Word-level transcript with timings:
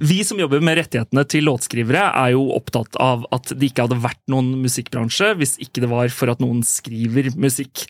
Vi 0.00 0.24
som 0.24 0.40
jobber 0.40 0.60
med 0.60 0.76
rettighetene 0.76 1.22
til 1.30 1.46
låtskrivere, 1.48 2.10
er 2.12 2.34
jo 2.34 2.50
opptatt 2.56 2.98
av 3.00 3.24
at 3.32 3.52
det 3.56 3.70
ikke 3.70 3.86
hadde 3.86 4.02
vært 4.04 4.20
noen 4.32 4.52
musikkbransje 4.60 5.32
hvis 5.40 5.56
ikke 5.62 5.84
det 5.84 5.90
var 5.92 6.12
for 6.12 6.32
at 6.32 6.42
noen 6.42 6.60
skriver 6.66 7.30
musikk. 7.40 7.86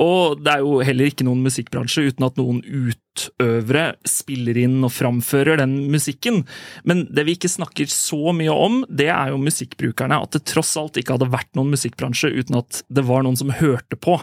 Og 0.00 0.40
det 0.40 0.54
er 0.54 0.64
jo 0.64 0.80
heller 0.84 1.10
ikke 1.10 1.26
noen 1.28 1.42
musikkbransje 1.44 2.08
uten 2.08 2.26
at 2.26 2.40
noen 2.40 2.62
utøvere 2.64 3.84
spiller 4.08 4.62
inn 4.62 4.78
og 4.86 4.94
framfører 4.94 5.60
den 5.60 5.74
musikken. 5.92 6.42
Men 6.88 7.04
det 7.12 7.26
vi 7.28 7.36
ikke 7.36 7.52
snakker 7.52 7.90
så 7.92 8.32
mye 8.36 8.54
om, 8.54 8.80
det 8.88 9.10
er 9.12 9.34
jo 9.34 9.42
musikkbrukerne. 9.42 10.22
At 10.24 10.32
det 10.38 10.46
tross 10.48 10.72
alt 10.80 10.96
ikke 11.00 11.18
hadde 11.18 11.30
vært 11.34 11.52
noen 11.58 11.74
musikkbransje 11.74 12.32
uten 12.32 12.60
at 12.62 12.80
det 12.88 13.04
var 13.08 13.26
noen 13.26 13.36
som 13.36 13.52
hørte 13.52 13.98
på. 14.00 14.16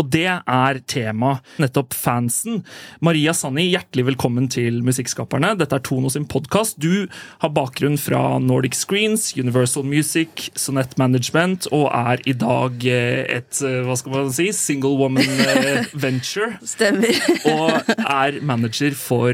Og 0.00 0.10
det 0.14 0.28
er 0.30 0.82
tema, 0.88 1.36
nettopp 1.60 1.92
fansen. 1.96 2.62
Maria 3.04 3.36
Sanni, 3.36 3.68
hjertelig 3.74 4.08
velkommen 4.14 4.48
til 4.52 4.80
Musikkskaperne. 4.86 5.52
Dette 5.60 5.76
er 5.76 5.84
Tono 5.84 6.08
sin 6.12 6.28
podkast 6.30 6.69
podkast. 6.70 6.76
Du 6.76 7.08
har 7.40 7.50
bakgrunn 7.50 7.98
fra 7.98 8.38
Nordic 8.38 8.74
Screens, 8.74 9.36
Universal 9.36 9.84
Music, 9.84 10.50
Sonett 10.54 10.98
Management, 10.98 11.66
og 11.72 11.90
er 11.92 12.20
i 12.26 12.32
dag 12.32 12.84
eh, 12.84 13.38
et 13.38 13.62
eh, 13.62 13.82
hva 13.84 13.96
skal 13.96 14.12
man 14.12 14.32
si, 14.32 14.52
single 14.52 14.96
woman 14.96 15.24
eh, 15.24 15.86
venture. 15.92 16.58
Stemmer. 16.62 17.14
og 17.54 17.70
er 17.98 18.40
manager 18.42 18.94
for 18.94 19.32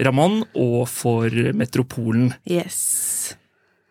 Ramón 0.00 0.44
og 0.54 0.88
for 0.88 1.30
Metropolen. 1.54 2.34
Yes. 2.48 3.36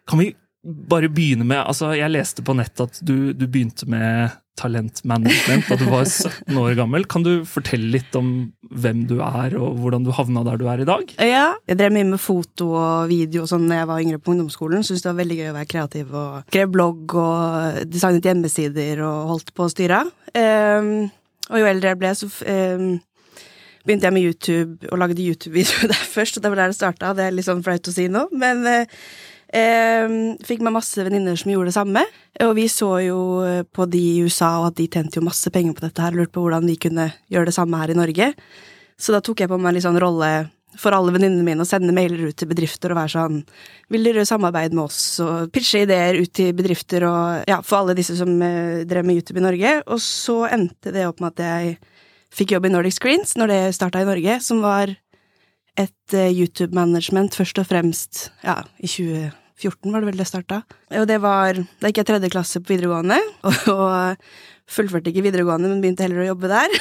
Kan 0.08 0.20
vi 0.20 0.36
bare 0.66 1.12
begynne 1.14 1.46
med 1.46 1.60
altså 1.62 1.92
Jeg 1.94 2.10
leste 2.10 2.42
på 2.46 2.56
nett 2.58 2.82
at 2.82 2.98
du, 3.06 3.34
du 3.38 3.46
begynte 3.46 3.86
med 3.90 4.34
talentmanagement 4.56 5.68
da 5.68 5.76
du 5.80 5.86
var 5.92 6.06
17 6.08 6.58
år 6.58 6.76
gammel. 6.80 7.06
Kan 7.12 7.26
du 7.26 7.32
fortelle 7.48 7.90
litt 7.98 8.16
om 8.16 8.30
hvem 8.72 9.04
du 9.10 9.18
er, 9.20 9.58
og 9.60 9.82
hvordan 9.82 10.06
du 10.06 10.14
havna 10.16 10.46
der 10.48 10.60
du 10.62 10.70
er 10.72 10.82
i 10.82 10.88
dag? 10.88 11.12
Ja, 11.20 11.48
jeg 11.68 11.80
drev 11.80 11.96
mye 11.96 12.08
med 12.14 12.22
foto 12.24 12.70
og 12.80 13.10
video 13.12 13.44
og 13.44 13.52
sånn 13.52 13.68
da 13.70 13.82
jeg 13.82 13.90
var 13.92 14.06
yngre 14.06 14.22
på 14.22 14.32
ungdomsskolen. 14.34 14.86
Syntes 14.86 15.04
det 15.04 15.12
var 15.12 15.20
veldig 15.20 15.40
gøy 15.42 15.52
å 15.52 15.58
være 15.58 15.72
kreativ 15.74 16.16
og 16.16 16.48
skrev 16.48 16.72
blogg 16.72 17.18
og 17.20 17.82
designet 17.92 18.32
hjemmesider 18.32 19.04
og 19.06 19.34
holdt 19.34 19.54
på 19.56 19.68
å 19.68 19.74
styre. 19.76 20.06
Um, 20.32 20.90
og 21.52 21.62
jo 21.62 21.70
eldre 21.70 21.92
jeg 21.92 22.02
ble, 22.02 22.16
så 22.18 22.32
um, 22.32 22.90
begynte 23.86 24.08
jeg 24.08 24.16
med 24.16 24.32
YouTube 24.32 24.90
og 24.90 25.04
lagde 25.04 25.22
YouTube-videoer 25.22 25.92
der 25.94 26.12
først, 26.16 26.40
og 26.40 26.46
det 26.46 26.56
var 26.56 26.64
der 26.64 26.74
det 26.74 26.80
starta. 26.80 27.16
Det 27.18 27.28
er 27.28 27.36
litt 27.36 27.50
sånn 27.50 27.64
flaut 27.66 27.92
å 27.92 27.96
si 27.96 28.08
nå, 28.12 28.28
men 28.40 28.64
uh, 28.64 29.04
fikk 29.54 30.64
meg 30.66 30.74
masse 30.76 31.04
venninner 31.06 31.38
som 31.40 31.52
gjorde 31.52 31.70
det 31.72 31.78
samme. 31.78 32.02
Og 32.44 32.56
vi 32.58 32.66
så 32.72 32.90
jo 33.06 33.20
eh, 33.46 33.64
på 33.64 33.86
de 33.88 34.02
i 34.02 34.24
USA, 34.26 34.58
og 34.60 34.72
at 34.72 34.80
de 34.80 34.90
tjente 34.92 35.20
jo 35.20 35.26
masse 35.26 35.52
penger 35.54 35.78
på 35.78 35.86
dette 35.86 36.04
her, 36.04 36.16
og 36.16 36.24
lurte 36.24 36.36
på 36.36 36.44
hvordan 36.44 36.68
vi 36.68 36.76
kunne 36.82 37.12
gjøre 37.32 37.52
det 37.52 37.56
samme 37.56 37.80
her 37.80 37.94
i 37.94 37.98
Norge. 37.98 38.34
Så 39.00 39.16
da 39.16 39.22
tok 39.24 39.44
jeg 39.44 39.52
på 39.52 39.60
meg 39.60 39.78
en 39.78 39.88
sånn 39.88 40.02
rolle 40.02 40.32
for 40.80 40.92
alle 40.92 41.14
venninnene 41.16 41.46
mine 41.46 41.64
å 41.64 41.68
sende 41.68 41.94
mailer 41.96 42.26
ut 42.28 42.36
til 42.36 42.50
bedrifter 42.50 42.92
og 42.92 42.98
være 43.00 43.14
sånn 43.14 43.38
Vil 43.94 44.08
dere 44.10 44.26
samarbeide 44.28 44.76
med 44.76 44.90
oss? 44.90 45.00
Og 45.24 45.52
pitche 45.56 45.86
ideer 45.86 46.20
ut 46.20 46.34
til 46.36 46.52
bedrifter 46.58 47.06
og 47.08 47.48
ja, 47.48 47.62
for 47.64 47.80
alle 47.80 47.96
disse 47.96 48.18
som 48.20 48.34
eh, 48.44 48.84
drev 48.88 49.08
med 49.08 49.22
YouTube 49.22 49.40
i 49.40 49.46
Norge. 49.46 49.76
Og 49.88 50.02
så 50.04 50.42
endte 50.50 50.92
det 50.96 51.08
opp 51.08 51.24
med 51.24 51.36
at 51.36 51.46
jeg 51.46 51.78
fikk 52.36 52.56
jobb 52.56 52.68
i 52.68 52.74
Nordic 52.74 52.98
Screens 52.98 53.38
når 53.40 53.54
det 53.54 53.62
starta 53.78 54.02
i 54.04 54.08
Norge, 54.08 54.40
som 54.44 54.60
var 54.64 54.92
et 55.80 56.16
uh, 56.16 56.28
YouTube-management 56.32 57.36
først 57.36 57.60
og 57.62 57.68
fremst 57.70 58.28
ja, 58.46 58.62
i 58.80 58.90
2014 58.90 59.92
var 59.92 60.04
det 60.04 60.10
vel 60.12 60.20
det 60.22 60.28
starta. 60.30 60.62
Og 60.96 61.08
det 61.10 61.20
var 61.24 61.58
Da 61.58 61.90
gikk 61.90 62.04
jeg 62.04 62.10
tredje 62.12 62.32
klasse 62.34 62.62
på 62.62 62.74
videregående, 62.74 63.20
og, 63.50 63.72
og 63.74 64.72
fullførte 64.72 65.12
ikke 65.12 65.26
videregående, 65.28 65.72
men 65.72 65.82
begynte 65.84 66.06
heller 66.08 66.24
å 66.26 66.30
jobbe 66.32 66.52
der. 66.52 66.78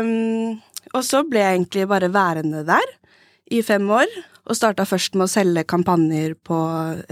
um, 0.00 0.58
og 0.96 1.06
så 1.06 1.24
ble 1.26 1.42
jeg 1.42 1.58
egentlig 1.58 1.88
bare 1.90 2.12
værende 2.12 2.64
der 2.68 2.96
i 3.50 3.64
fem 3.66 3.88
år, 3.90 4.10
og 4.50 4.56
starta 4.56 4.86
først 4.88 5.16
med 5.18 5.26
å 5.26 5.30
selge 5.30 5.62
kampanjer 5.68 6.32
på 6.46 6.56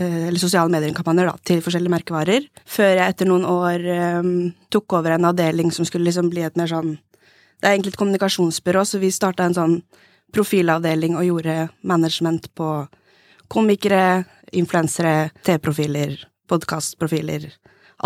eh, 0.01 0.29
Eller 0.29 0.41
sosiale 0.41 0.73
medier-kampanjer, 0.73 1.29
da, 1.29 1.45
til 1.47 1.61
forskjellige 1.63 1.93
merkevarer, 1.93 2.47
før 2.67 2.93
jeg 2.95 3.15
etter 3.15 3.29
noen 3.29 3.45
år 3.47 3.85
um, 4.19 4.33
tok 4.73 4.99
over 4.99 5.15
en 5.15 5.29
avdeling 5.29 5.71
som 5.75 5.87
skulle 5.87 6.09
liksom 6.09 6.31
bli 6.33 6.47
et 6.47 6.59
mer 6.59 6.71
sånn 6.71 6.97
Det 7.59 7.67
er 7.67 7.75
egentlig 7.75 7.95
et 7.95 8.01
kommunikasjonsbyrå, 8.01 8.85
så 8.87 9.01
vi 9.03 9.11
starta 9.15 9.49
en 9.49 9.57
sånn 9.57 9.79
profilavdeling 10.35 11.17
og 11.19 11.27
gjorde 11.27 11.57
management 11.83 12.51
på 12.59 12.69
komikere, 13.51 14.25
influensere, 14.53 15.31
TV-profiler, 15.47 16.15
podkastprofiler. 16.49 17.49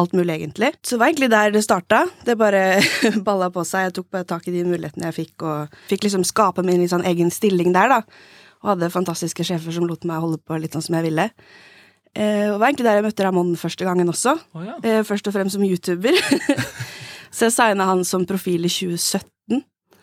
Alt 0.00 0.14
mulig, 0.16 0.38
egentlig. 0.38 0.70
Så 0.80 0.94
det 0.94 1.00
var 1.02 1.10
egentlig 1.10 1.30
der 1.34 1.50
det 1.52 1.64
starta. 1.66 2.06
Det 2.24 2.38
bare 2.40 2.62
balla 3.26 3.50
på 3.52 3.64
seg. 3.68 3.90
Jeg 3.90 3.96
tok 3.98 4.08
bare 4.14 4.28
tak 4.28 4.46
i 4.48 4.54
de 4.54 4.62
mulighetene 4.64 5.10
jeg 5.10 5.18
fikk, 5.18 5.44
og 5.44 5.74
fikk 5.90 6.06
liksom 6.06 6.24
skape 6.24 6.64
min 6.64 6.86
sånn 6.88 7.04
egen 7.10 7.28
stilling 7.34 7.74
der, 7.74 7.92
da. 7.92 8.00
Og 8.62 8.72
hadde 8.72 8.92
fantastiske 8.94 9.44
sjefer 9.44 9.74
som 9.74 9.84
lot 9.90 10.06
meg 10.08 10.22
holde 10.22 10.40
på 10.40 10.56
litt 10.62 10.72
sånn 10.72 10.86
som 10.86 10.96
jeg 10.96 11.10
ville. 11.10 11.28
Eh, 12.14 12.48
og 12.48 12.54
det 12.54 12.60
var 12.60 12.66
egentlig 12.70 12.86
der 12.88 12.98
jeg 13.00 13.06
møtte 13.08 13.26
Ramón 13.26 13.52
første 13.58 13.84
gangen 13.88 14.08
også. 14.12 14.36
Oh, 14.54 14.64
ja. 14.64 14.78
eh, 14.80 15.02
først 15.04 15.28
og 15.28 15.36
fremst 15.36 15.58
som 15.58 15.66
YouTuber. 15.66 16.16
så 17.34 17.50
jeg 17.50 17.56
signa 17.58 17.90
han 17.90 18.06
som 18.08 18.24
profil 18.28 18.64
i 18.64 18.72
2017. 18.72 19.31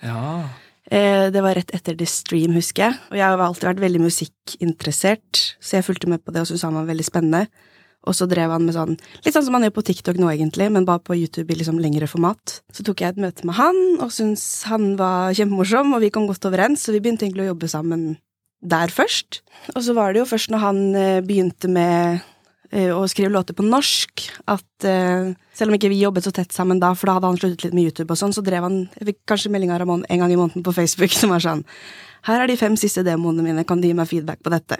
Ja. 0.03 0.49
Eh, 0.89 1.27
det 1.33 1.41
var 1.45 1.57
rett 1.57 1.73
etter 1.75 1.97
The 1.97 2.07
Stream, 2.09 2.55
husker 2.57 2.87
jeg. 2.87 2.99
Og 3.11 3.19
jeg 3.19 3.25
har 3.25 3.41
alltid 3.45 3.67
vært 3.69 3.83
veldig 3.83 4.05
musikkinteressert, 4.07 5.41
så 5.61 5.77
jeg 5.77 5.85
fulgte 5.85 6.09
med 6.09 6.23
på 6.23 6.33
det 6.33 6.43
og 6.43 6.49
syntes 6.49 6.65
han 6.65 6.79
var 6.79 6.87
veldig 6.89 7.05
spennende. 7.05 7.43
Og 8.07 8.15
så 8.15 8.25
drev 8.31 8.53
han 8.53 8.63
med 8.63 8.77
sånn 8.77 8.93
Litt 9.25 9.35
sånn 9.35 9.43
som 9.43 9.57
han 9.57 9.65
gjør 9.65 9.73
på 9.75 9.83
TikTok 9.89 10.19
nå, 10.21 10.29
egentlig, 10.31 10.69
men 10.71 10.87
bare 10.87 11.03
på 11.03 11.17
YouTube 11.19 11.51
i 11.51 11.59
liksom 11.59 11.81
lengre 11.83 12.07
format. 12.09 12.61
Så 12.73 12.85
tok 12.87 13.03
jeg 13.03 13.13
et 13.13 13.21
møte 13.21 13.45
med 13.47 13.57
han, 13.59 13.79
og 13.99 14.13
syntes 14.15 14.63
han 14.71 14.93
var 14.99 15.35
kjempemorsom, 15.35 15.93
og 15.93 16.03
vi 16.05 16.11
kom 16.15 16.29
godt 16.29 16.47
overens, 16.47 16.85
så 16.85 16.95
vi 16.95 17.03
begynte 17.03 17.27
egentlig 17.27 17.49
å 17.49 17.51
jobbe 17.51 17.69
sammen 17.71 18.07
der 18.59 18.91
først. 18.91 19.41
Og 19.75 19.83
så 19.85 19.95
var 19.95 20.13
det 20.13 20.23
jo 20.23 20.29
først 20.31 20.51
når 20.51 20.63
han 20.63 20.81
eh, 20.95 21.21
begynte 21.25 21.69
med 21.71 22.23
og 22.69 23.07
skrive 23.09 23.31
låter 23.33 23.55
på 23.57 23.65
norsk. 23.65 24.27
At 24.45 24.85
uh, 24.85 25.31
selv 25.59 25.71
om 25.71 25.77
ikke 25.77 25.89
vi 25.91 26.01
jobbet 26.03 26.27
så 26.27 26.33
tett 26.35 26.53
sammen 26.55 26.79
da, 26.81 26.93
for 26.95 27.09
da 27.09 27.17
hadde 27.17 27.31
han 27.31 27.39
sluttet 27.39 27.65
litt 27.67 27.75
med 27.77 27.89
YouTube, 27.89 28.13
og 28.13 28.19
sånn, 28.19 28.35
så 28.35 28.43
drev 28.45 28.67
han 28.67 28.77
Jeg 28.99 29.09
fikk 29.11 29.19
kanskje 29.31 29.51
melding 29.53 29.73
av 29.73 29.81
Ramón 29.81 30.05
en 30.07 30.21
gang 30.21 30.31
i 30.31 30.37
måneden 30.39 30.65
på 30.65 30.75
Facebook 30.75 31.15
som 31.19 31.33
var 31.33 31.43
sånn 31.43 31.65
Her 32.27 32.43
er 32.43 32.51
de 32.51 32.59
fem 32.59 32.77
siste 32.79 33.03
demoene 33.07 33.43
mine, 33.45 33.65
kan 33.67 33.81
du 33.81 33.89
gi 33.89 33.95
meg 33.97 34.09
feedback 34.11 34.43
på 34.45 34.53
dette? 34.53 34.77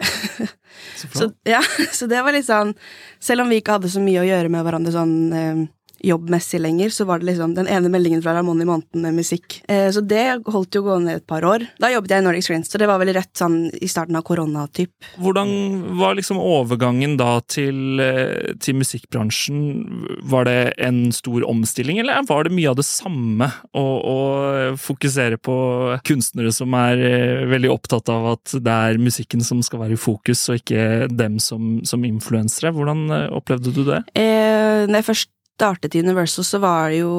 Så, 0.96 1.10
så, 1.18 1.28
ja, 1.48 1.60
så 1.98 2.08
det 2.10 2.22
var 2.24 2.36
litt 2.36 2.48
sånn 2.48 2.72
Selv 3.20 3.44
om 3.44 3.52
vi 3.52 3.60
ikke 3.60 3.76
hadde 3.78 3.92
så 3.92 4.02
mye 4.04 4.22
å 4.22 4.28
gjøre 4.28 4.52
med 4.52 4.64
hverandre 4.66 4.94
sånn 4.94 5.14
uh, 5.34 5.66
jobbmessig 6.04 6.60
lenger, 6.60 6.92
så 6.94 7.06
var 7.08 7.20
det 7.20 7.30
liksom 7.30 7.54
den 7.56 7.68
ene 7.70 7.90
meldingen 7.92 8.22
fra 8.24 8.34
Ramón 8.36 8.62
i 8.62 8.68
måneden 8.68 9.04
med 9.04 9.18
musikk. 9.20 9.60
Eh, 9.68 9.88
så 9.92 10.02
det 10.04 10.42
holdt 10.46 10.76
jo 10.76 10.84
gående 10.86 11.16
et 11.18 11.26
par 11.28 11.44
år. 11.46 11.66
Da 11.80 11.90
jobbet 11.92 12.14
jeg 12.14 12.22
i 12.22 12.26
Nordic 12.26 12.46
Screens, 12.46 12.70
så 12.70 12.80
det 12.80 12.88
var 12.90 13.00
veldig 13.02 13.16
rett 13.18 13.32
sånn 13.36 13.58
i 13.72 13.88
starten 13.90 14.18
av 14.18 14.24
korona-typ. 14.26 14.92
Hvordan 15.20 15.52
var 16.00 16.16
liksom 16.18 16.40
overgangen 16.40 17.16
da 17.20 17.40
til, 17.46 18.00
eh, 18.00 18.54
til, 18.60 18.78
musikkbransjen? 18.80 19.60
Var 20.30 20.48
det 20.48 20.58
en 20.78 21.00
stor 21.12 21.44
omstilling, 21.48 22.00
eller 22.00 22.24
var 22.28 22.44
det 22.44 22.54
mye 22.54 22.70
av 22.70 22.78
det 22.80 22.86
samme 22.88 23.50
å, 23.76 23.84
å 23.84 24.18
fokusere 24.80 25.40
på 25.40 25.56
kunstnere 26.06 26.52
som 26.54 26.74
er 26.78 27.04
eh, 27.04 27.44
veldig 27.50 27.72
opptatt 27.72 28.08
av 28.12 28.32
at 28.34 28.56
det 28.56 28.76
er 28.90 29.02
musikken 29.02 29.44
som 29.44 29.62
skal 29.64 29.84
være 29.84 29.98
i 29.98 30.00
fokus, 30.00 30.46
og 30.48 30.60
ikke 30.60 31.10
dem 31.12 31.38
som, 31.42 31.80
som 31.84 32.04
influensere? 32.06 32.72
Hvordan 32.76 33.04
eh, 33.10 33.28
opplevde 33.36 33.74
du 33.74 33.84
det? 33.88 34.02
Eh, 34.14 34.86
når 34.88 35.00
jeg 35.00 35.10
først 35.10 35.30
startet 35.60 35.94
i 35.94 36.00
Universal, 36.00 36.46
så 36.46 36.60
var 36.62 36.90
det 36.90 37.02
jo 37.02 37.12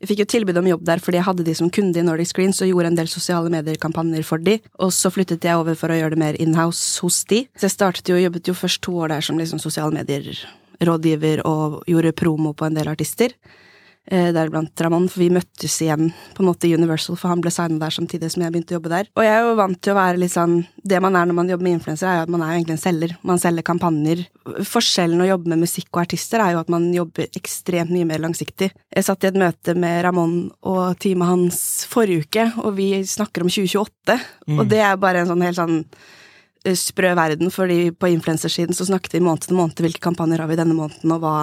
Jeg 0.00 0.10
fikk 0.10 0.22
jo 0.24 0.28
tilbud 0.32 0.60
om 0.60 0.70
jobb 0.72 0.84
der 0.88 1.02
fordi 1.02 1.20
jeg 1.20 1.28
hadde 1.28 1.46
de 1.46 1.56
som 1.58 1.70
kunde 1.72 2.00
i 2.00 2.04
Nordic 2.06 2.32
Screens 2.32 2.62
og 2.64 2.70
gjorde 2.70 2.92
en 2.92 2.98
del 2.98 3.10
sosiale 3.12 3.52
medier-kampanjer 3.52 4.24
for 4.26 4.42
de. 4.42 4.58
Og 4.80 4.94
så 4.96 5.12
flyttet 5.12 5.44
jeg 5.44 5.60
over 5.60 5.76
for 5.78 5.92
å 5.92 5.98
gjøre 5.98 6.16
det 6.16 6.22
mer 6.22 6.40
inhouse 6.42 7.02
hos 7.04 7.22
de. 7.28 7.44
Så 7.56 7.68
jeg 7.68 7.76
startet 7.76 8.10
jo, 8.12 8.18
jobbet 8.20 8.48
jo 8.48 8.56
først 8.56 8.82
to 8.86 8.96
år 9.04 9.12
der 9.14 9.26
som 9.26 9.38
liksom 9.40 9.60
sosiale 9.62 9.94
medier-rådgiver 9.96 11.44
og 11.48 11.82
gjorde 11.90 12.16
promo 12.16 12.54
på 12.56 12.68
en 12.68 12.80
del 12.80 12.90
artister 12.92 13.36
deriblant 14.06 14.82
Ramón, 14.84 15.08
for 15.10 15.18
vi 15.24 15.32
møttes 15.34 15.80
igjen 15.82 16.12
på 16.36 16.42
en 16.42 16.48
måte 16.50 16.68
i 16.68 16.74
Universal, 16.78 17.18
for 17.18 17.32
han 17.32 17.40
ble 17.42 17.50
signa 17.50 17.80
der 17.82 17.94
samtidig 17.94 18.30
som 18.32 18.44
jeg 18.44 18.54
begynte 18.54 18.74
å 18.74 18.78
jobbe 18.78 18.92
der. 18.92 19.08
Og 19.18 19.24
jeg 19.26 19.34
er 19.34 19.46
jo 19.46 19.56
vant 19.58 19.80
til 19.82 19.94
å 19.94 19.98
være 19.98 20.20
litt 20.22 20.34
sånn 20.34 20.56
Det 20.86 21.00
man 21.02 21.16
er 21.18 21.26
når 21.26 21.34
man 21.34 21.48
jobber 21.50 21.66
med 21.66 21.78
influensere, 21.80 22.12
er 22.12 22.20
jo 22.20 22.26
at 22.28 22.32
man 22.32 22.44
er 22.44 22.52
jo 22.52 22.58
egentlig 22.60 22.76
en 22.76 22.82
selger. 22.84 23.14
Man 23.26 23.40
selger 23.42 23.66
kampanjer. 23.66 24.22
Forskjellen 24.70 25.24
å 25.24 25.28
jobbe 25.32 25.50
med 25.50 25.64
musikk 25.64 25.88
og 25.90 26.04
artister 26.04 26.42
er 26.44 26.54
jo 26.54 26.60
at 26.62 26.70
man 26.72 26.86
jobber 26.94 27.26
ekstremt 27.38 27.90
mye 27.90 28.06
mer 28.06 28.22
langsiktig. 28.22 28.70
Jeg 28.70 29.06
satt 29.08 29.26
i 29.26 29.30
et 29.30 29.40
møte 29.40 29.74
med 29.74 30.04
Ramón 30.06 30.36
og 30.66 31.00
teamet 31.02 31.32
hans 31.32 31.58
forrige 31.90 32.26
uke, 32.26 32.46
og 32.62 32.76
vi 32.78 32.92
snakker 33.06 33.44
om 33.44 33.50
2028, 33.50 34.16
mm. 34.46 34.60
og 34.60 34.70
det 34.70 34.82
er 34.86 35.02
bare 35.02 35.24
en 35.24 35.30
sånn 35.32 35.44
helt 35.44 35.58
sånn 35.58 35.76
eh, 36.64 36.78
sprø 36.78 37.12
verden, 37.18 37.50
fordi 37.52 37.90
på 37.90 38.12
influensersiden 38.14 38.76
så 38.76 38.86
snakket 38.88 39.18
vi 39.18 39.24
måned 39.26 39.48
til 39.48 39.58
måned 39.58 39.82
hvilke 39.82 40.04
kampanjer 40.06 40.44
har 40.44 40.50
vi 40.52 40.60
denne 40.62 40.78
måneden, 40.78 41.16
og 41.16 41.24
hva 41.24 41.36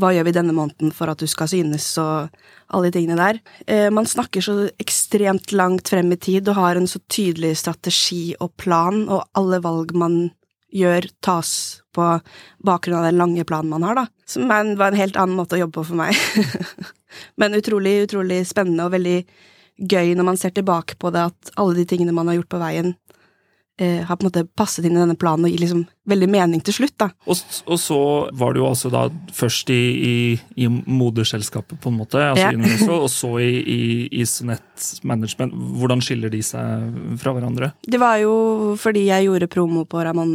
hva 0.00 0.10
gjør 0.14 0.26
vi 0.26 0.34
denne 0.34 0.54
måneden 0.56 0.92
for 0.94 1.10
at 1.10 1.20
du 1.22 1.28
skal 1.30 1.50
synes, 1.50 1.86
og 2.02 2.30
alle 2.74 2.90
de 2.90 2.96
tingene 2.96 3.18
der. 3.18 3.38
Eh, 3.70 3.90
man 3.94 4.08
snakker 4.08 4.42
så 4.42 4.56
ekstremt 4.82 5.54
langt 5.54 5.90
frem 5.92 6.10
i 6.14 6.18
tid 6.18 6.50
og 6.50 6.58
har 6.58 6.80
en 6.80 6.88
så 6.90 7.00
tydelig 7.12 7.54
strategi 7.62 8.34
og 8.40 8.54
plan, 8.60 9.04
og 9.08 9.28
alle 9.38 9.62
valg 9.64 9.94
man 9.96 10.18
gjør, 10.74 11.06
tas 11.22 11.54
på 11.94 12.08
bakgrunn 12.66 12.98
av 12.98 13.06
den 13.06 13.20
lange 13.20 13.46
planen 13.46 13.70
man 13.70 13.86
har, 13.86 14.00
da. 14.00 14.06
Som 14.26 14.50
var 14.50 14.90
en 14.90 14.98
helt 14.98 15.18
annen 15.20 15.38
måte 15.38 15.54
å 15.54 15.62
jobbe 15.62 15.78
på 15.78 15.88
for 15.92 16.00
meg. 16.02 16.18
Men 17.38 17.54
utrolig, 17.54 18.00
utrolig 18.08 18.42
spennende 18.48 18.88
og 18.88 18.96
veldig 18.96 19.18
gøy 19.78 20.14
når 20.18 20.26
man 20.26 20.38
ser 20.38 20.54
tilbake 20.54 20.98
på 20.98 21.10
det, 21.14 21.28
at 21.30 21.54
alle 21.60 21.78
de 21.78 21.86
tingene 21.86 22.14
man 22.14 22.30
har 22.30 22.40
gjort 22.40 22.50
på 22.54 22.62
veien, 22.62 22.94
eh, 23.80 24.04
har 24.06 24.16
på 24.16 24.24
en 24.24 24.30
måte 24.30 24.44
passet 24.56 24.84
inn 24.86 24.96
i 24.96 25.00
denne 25.00 25.16
planen 25.18 25.46
og 25.46 25.52
gir 25.52 25.62
liksom 25.62 25.84
veldig 26.10 26.28
mening 26.30 26.60
til 26.64 26.76
slutt, 26.76 26.94
da. 27.00 27.08
Og, 27.26 27.40
og 27.66 27.78
så 27.80 27.98
var 28.36 28.54
du 28.54 28.60
jo 28.60 28.68
altså 28.68 28.90
da 28.92 29.06
først 29.34 29.70
i, 29.72 29.80
i, 29.94 30.16
i 30.60 30.68
moderselskapet, 30.68 31.80
på 31.80 31.92
en 31.92 31.98
måte, 32.02 32.20
altså 32.20 32.44
Ja. 32.44 32.52
Universal, 32.54 33.00
og 33.06 33.10
så 33.12 33.32
i, 33.42 33.50
i, 33.62 33.80
i 34.20 34.26
Sonett 34.28 34.90
Management. 35.02 35.54
Hvordan 35.80 36.02
skiller 36.04 36.32
de 36.32 36.42
seg 36.44 37.00
fra 37.22 37.34
hverandre? 37.36 37.72
Det 37.86 38.00
var 38.02 38.18
jo 38.22 38.34
fordi 38.80 39.06
jeg 39.08 39.28
gjorde 39.28 39.50
promo 39.52 39.84
på 39.88 40.04
Ramón, 40.04 40.34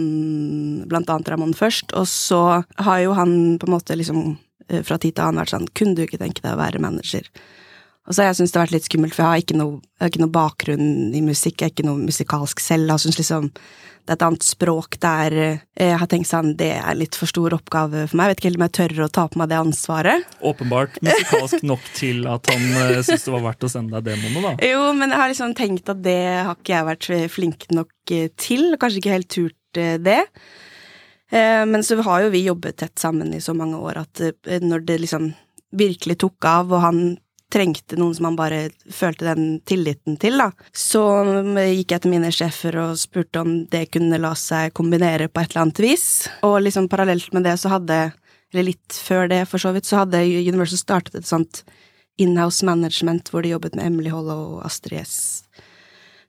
blant 0.90 1.10
annet 1.10 1.32
Ramón 1.36 1.56
først, 1.58 1.94
og 1.98 2.08
så 2.10 2.44
har 2.82 3.06
jo 3.06 3.16
han 3.18 3.58
på 3.62 3.70
en 3.70 3.76
måte 3.78 3.98
liksom 4.00 4.38
eh, 4.70 4.82
fra 4.84 4.98
tid 4.98 5.16
til 5.16 5.26
annen 5.28 5.44
vært 5.44 5.54
sånn 5.56 5.70
Kunne 5.78 5.96
du 5.96 6.04
ikke 6.06 6.20
tenke 6.22 6.44
deg 6.44 6.56
å 6.56 6.60
være 6.60 6.82
manager? 6.82 7.30
Og 8.10 8.16
så 8.16 8.24
har 8.24 8.32
jeg 8.32 8.40
syntes 8.40 8.56
det 8.56 8.58
har 8.58 8.66
vært 8.66 8.78
litt 8.80 8.88
skummelt, 8.90 9.14
for 9.14 9.22
jeg 9.22 9.30
har 9.30 9.44
ikke 9.44 9.60
noe, 9.60 9.76
har 10.02 10.10
ikke 10.10 10.24
noe 10.24 10.34
bakgrunn 10.34 11.14
i 11.14 11.22
musikk, 11.22 11.62
jeg 11.62 11.70
er 11.70 11.76
ikke 11.76 11.86
noe 11.86 12.02
musikalsk 12.02 12.64
selv, 12.64 12.90
jeg 12.90 13.06
syns 13.06 13.22
liksom 13.22 13.52
det 14.10 14.16
er 14.16 14.18
et 14.18 14.24
annet 14.26 14.46
språk 14.48 14.96
der 15.04 15.34
eh, 15.38 15.58
Jeg 15.78 15.98
har 16.02 16.08
tenkt 16.10 16.26
sånn, 16.26 16.56
det 16.58 16.72
er 16.80 16.96
litt 16.98 17.14
for 17.14 17.30
stor 17.30 17.54
oppgave 17.54 18.08
for 18.10 18.18
meg. 18.18 18.26
Jeg 18.26 18.32
vet 18.32 18.40
ikke 18.40 18.50
helt 18.50 18.58
om 18.58 18.64
jeg 18.66 18.74
tør 18.80 19.02
å 19.06 19.10
ta 19.14 19.26
på 19.30 19.38
meg 19.38 19.52
det 19.52 19.60
ansvaret. 19.60 20.32
Åpenbart 20.50 20.98
musikalsk 21.06 21.66
nok 21.70 21.84
til 21.94 22.26
at 22.32 22.50
han 22.50 22.66
uh, 22.74 22.96
syntes 23.04 23.28
det 23.28 23.36
var 23.36 23.44
verdt 23.46 23.68
å 23.68 23.70
sende 23.70 24.02
deg 24.02 24.18
demoene, 24.18 24.42
da. 24.48 24.72
Jo, 24.72 24.88
men 24.98 25.14
jeg 25.14 25.22
har 25.22 25.30
liksom 25.36 25.54
tenkt 25.60 25.94
at 25.94 26.02
det 26.02 26.18
har 26.48 26.58
ikke 26.58 26.74
jeg 26.74 26.90
vært 26.90 27.12
flink 27.36 27.70
nok 27.76 28.16
eh, 28.16 28.34
til, 28.34 28.66
kanskje 28.82 29.04
ikke 29.04 29.14
helt 29.14 29.30
turt 29.36 29.84
eh, 29.84 30.02
det. 30.02 30.24
Eh, 31.30 31.66
Men 31.70 31.86
så 31.86 32.00
har 32.02 32.26
jo 32.26 32.34
vi 32.34 32.48
jobbet 32.48 32.82
tett 32.82 32.98
sammen 32.98 33.34
i 33.38 33.42
så 33.44 33.54
mange 33.54 33.78
år 33.78 34.02
at 34.08 34.26
eh, 34.26 34.58
når 34.64 34.88
det 34.90 35.02
liksom 35.06 35.32
virkelig 35.78 36.18
tok 36.26 36.50
av, 36.50 36.74
og 36.74 36.82
han 36.82 37.04
trengte 37.50 37.98
noen 37.98 38.14
som 38.16 38.30
han 38.30 38.38
bare 38.38 38.60
følte 38.94 39.26
den 39.32 39.60
tilliten 39.68 40.18
til, 40.22 40.38
da, 40.38 40.52
så 40.76 41.02
gikk 41.58 41.96
jeg 41.96 42.04
til 42.04 42.14
mine 42.14 42.32
sjefer 42.34 42.78
og 42.84 43.00
spurte 43.02 43.42
om 43.42 43.56
det 43.72 43.88
kunne 43.94 44.22
la 44.22 44.36
seg 44.38 44.74
kombinere 44.78 45.30
på 45.32 45.42
et 45.42 45.52
eller 45.54 45.66
annet 45.66 45.82
vis. 45.84 46.06
Og 46.46 46.60
liksom 46.66 46.90
parallelt 46.92 47.34
med 47.34 47.48
det 47.50 47.58
så 47.62 47.74
hadde, 47.74 48.00
eller 48.54 48.70
litt 48.70 49.02
før 49.02 49.30
det 49.32 49.44
for 49.50 49.62
så 49.62 49.74
vidt, 49.76 49.90
så 49.90 50.04
hadde 50.04 50.22
Universal 50.22 50.82
startet 50.82 51.22
et 51.22 51.30
sånt 51.30 51.64
inhouse 52.20 52.66
management 52.68 53.32
hvor 53.32 53.44
de 53.44 53.54
jobbet 53.56 53.78
med 53.80 53.90
Emily 53.90 54.14
Hollow 54.14 54.60
og 54.60 54.64
Astrid 54.68 55.02
S, 55.02 55.20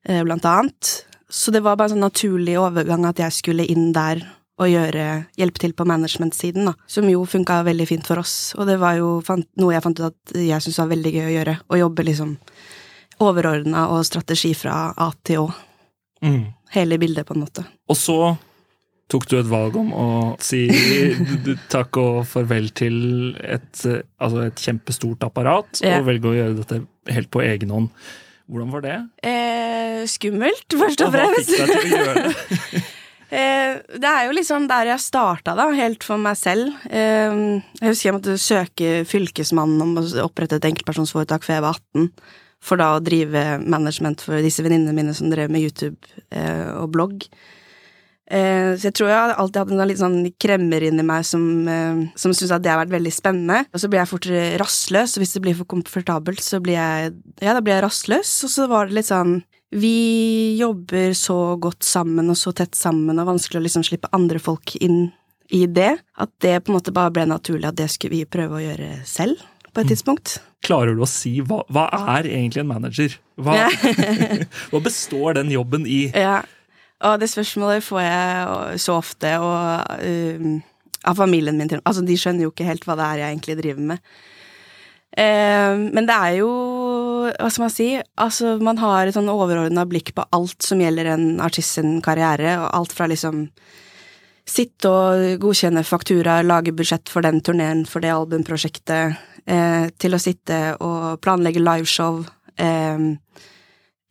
eh, 0.09 0.23
blant 0.25 0.47
annet. 0.49 0.93
Så 1.31 1.53
det 1.55 1.63
var 1.63 1.77
bare 1.77 1.91
en 1.91 1.99
sånn 1.99 2.09
naturlig 2.09 2.57
overgang 2.59 3.05
at 3.07 3.21
jeg 3.23 3.37
skulle 3.37 3.69
inn 3.71 3.93
der 3.95 4.25
og 4.61 4.69
gjøre, 4.69 5.07
hjelpe 5.41 5.63
til 5.63 5.73
på 5.77 5.87
management-siden, 5.89 6.69
da, 6.69 6.75
som 6.91 7.07
jo 7.09 7.23
funka 7.29 7.63
veldig 7.65 7.87
fint 7.89 8.07
for 8.11 8.21
oss. 8.21 8.35
Og 8.61 8.69
det 8.69 8.77
var 8.83 8.99
jo 9.01 9.15
fant, 9.25 9.47
noe 9.61 9.73
jeg 9.73 9.85
fant 9.87 10.03
ut 10.03 10.11
at 10.11 10.35
jeg 10.37 10.61
syntes 10.67 10.83
var 10.83 10.91
veldig 10.93 11.13
gøy 11.17 11.25
å 11.31 11.35
gjøre, 11.39 11.57
å 11.73 11.81
jobbe 11.81 12.05
liksom 12.11 12.37
overordna 13.21 13.87
og 13.95 14.05
strategi 14.09 14.53
fra 14.57 14.91
A 14.97 15.11
til 15.27 15.47
Å. 15.47 15.49
Mm. 16.25 16.45
Hele 16.77 16.99
bildet, 17.01 17.27
på 17.29 17.35
en 17.37 17.45
måte. 17.47 17.65
Og 17.91 17.97
så 17.99 18.17
tok 19.11 19.25
du 19.27 19.39
et 19.41 19.49
valg 19.51 19.75
om 19.81 19.89
å 19.97 20.07
si 20.45 20.67
takk 21.73 21.97
og 21.99 22.21
farvel 22.31 22.69
til 22.79 22.97
et, 23.43 23.81
altså 24.23 24.45
et 24.47 24.61
kjempestort 24.63 25.25
apparat, 25.27 25.81
Ja. 25.83 25.99
og 25.99 26.07
velge 26.07 26.31
å 26.31 26.37
gjøre 26.37 26.59
dette 26.61 26.83
helt 27.11 27.31
på 27.33 27.43
egen 27.43 27.73
hånd. 27.75 27.89
Hvordan 28.51 28.71
var 28.75 28.83
det? 28.83 28.95
Eh, 29.27 30.01
skummelt, 30.11 30.67
først 30.75 31.03
og 31.05 31.11
Og 31.11 31.19
hva 31.19 31.27
fikk 31.37 31.51
deg 31.55 31.69
til 31.71 31.77
å 31.81 31.91
gjøre 31.97 32.23
det? 32.25 32.83
Eh, 33.31 33.79
det 34.03 34.11
er 34.11 34.27
jo 34.27 34.35
liksom 34.35 34.67
der 34.71 34.91
jeg 34.91 35.03
starta, 35.05 35.55
da, 35.59 35.69
helt 35.77 36.03
for 36.07 36.19
meg 36.21 36.39
selv. 36.39 36.75
Eh, 36.91 37.63
jeg 37.79 37.93
husker 37.93 38.09
jeg 38.09 38.17
måtte 38.17 38.37
søke 38.43 38.91
Fylkesmannen 39.07 39.85
om 39.85 39.95
å 40.01 40.05
opprette 40.25 40.59
et 40.59 40.67
enkeltpersonsforetak 40.73 41.47
før 41.47 41.59
jeg 41.59 41.67
var 41.67 41.79
18, 41.79 42.11
for 42.61 42.83
da 42.83 42.91
å 42.97 43.05
drive 43.05 43.45
management 43.63 44.27
for 44.27 44.43
disse 44.43 44.65
venninnene 44.67 44.97
mine 44.97 45.15
som 45.17 45.31
drev 45.31 45.53
med 45.53 45.63
YouTube 45.63 45.97
eh, 46.35 46.75
og 46.75 46.91
blogg. 46.97 47.31
Så 48.31 48.87
jeg 48.87 48.95
tror 48.95 49.09
jeg 49.11 49.33
alltid 49.43 49.57
hadde 49.59 49.75
en 49.75 49.89
litt 49.91 49.99
sånn 49.99 50.21
kremmer 50.39 50.85
inni 50.87 51.03
meg 51.03 51.25
som, 51.27 51.43
som 52.15 52.31
syntes 52.31 52.53
at 52.55 52.63
det 52.63 52.71
har 52.71 52.79
vært 52.79 52.93
veldig 52.93 53.11
spennende. 53.11 53.65
Og 53.75 53.83
så 53.83 53.89
blir 53.91 53.99
jeg 53.99 54.11
fort 54.13 54.29
rastløs, 54.63 55.17
og 55.17 55.25
hvis 55.25 55.35
det 55.35 55.43
blir 55.43 55.57
for 55.59 55.67
komfortabelt, 55.73 56.39
så 56.39 56.61
blir 56.63 56.77
jeg 56.79 57.09
Ja, 57.43 57.57
da 57.57 57.59
blir 57.59 57.75
jeg 57.75 57.83
rastløs, 57.89 58.37
og 58.47 58.53
så 58.55 58.69
var 58.71 58.87
det 58.87 59.01
litt 59.01 59.11
sånn 59.11 59.41
vi 59.71 60.57
jobber 60.59 61.13
så 61.15 61.57
godt 61.57 61.87
sammen 61.87 62.31
og 62.33 62.39
så 62.39 62.53
tett 62.57 62.75
sammen, 62.75 63.19
og 63.19 63.29
vanskelig 63.31 63.61
å 63.61 63.65
liksom 63.69 63.87
slippe 63.87 64.11
andre 64.17 64.43
folk 64.43 64.75
inn 64.83 65.11
i 65.51 65.65
det, 65.67 65.93
at 66.19 66.31
det 66.43 66.61
på 66.65 66.71
en 66.71 66.79
måte 66.79 66.95
bare 66.95 67.13
ble 67.15 67.27
naturlig 67.31 67.69
at 67.71 67.79
det 67.79 67.89
skulle 67.91 68.21
vi 68.21 68.29
prøve 68.29 68.59
å 68.59 68.63
gjøre 68.63 68.93
selv, 69.09 69.43
på 69.71 69.83
et 69.83 69.93
tidspunkt. 69.93 70.41
Klarer 70.67 70.97
du 70.99 71.05
å 71.05 71.09
si 71.09 71.37
hva, 71.47 71.63
hva 71.71 71.87
er 72.17 72.27
egentlig 72.27 72.65
en 72.65 72.71
manager? 72.73 73.15
Hva, 73.39 73.69
hva 74.73 74.81
består 74.83 75.39
den 75.39 75.53
jobben 75.55 75.87
i? 75.87 76.09
Ja, 76.11 76.41
og 77.07 77.21
det 77.23 77.31
spørsmålet 77.33 77.87
får 77.87 78.03
jeg 78.03 78.81
så 78.83 78.99
ofte, 78.99 79.37
og 79.39 80.03
um, 80.03 80.59
av 81.07 81.17
familien 81.17 81.57
min 81.57 81.79
Altså, 81.81 82.03
de 82.05 82.19
skjønner 82.19 82.45
jo 82.45 82.53
ikke 82.53 82.67
helt 82.69 82.85
hva 82.85 82.99
det 82.99 83.07
er 83.07 83.23
jeg 83.23 83.37
egentlig 83.37 83.59
driver 83.63 83.87
med. 83.95 84.11
Um, 85.11 85.87
men 85.97 86.07
det 86.07 86.17
er 86.17 86.35
jo 86.43 86.51
Hva 87.39 87.51
skal 87.51 87.67
man 87.67 87.73
si? 87.75 87.89
Altså, 88.21 88.57
man 88.63 88.81
har 88.81 89.07
et 89.07 89.17
sånn 89.17 89.31
overordna 89.31 89.85
blikk 89.89 90.15
på 90.17 90.25
alt 90.37 90.65
som 90.67 90.81
gjelder 90.83 91.13
en 91.13 91.29
artist 91.45 91.79
sin 91.79 91.99
karriere, 92.05 92.57
og 92.63 92.71
alt 92.81 92.97
fra 92.97 93.09
liksom 93.11 93.47
Sitte 94.51 94.91
og 94.91 95.43
godkjenne 95.45 95.83
fakturaer, 95.87 96.43
lage 96.43 96.73
budsjett 96.75 97.11
for 97.13 97.23
den 97.23 97.39
turneen, 97.45 97.85
for 97.87 98.03
det 98.03 98.11
albumprosjektet, 98.11 99.19
eh, 99.47 99.85
til 100.01 100.17
å 100.17 100.19
sitte 100.19 100.59
og 100.81 101.21
planlegge 101.23 101.63
liveshow, 101.63 102.25
eh, 102.59 102.99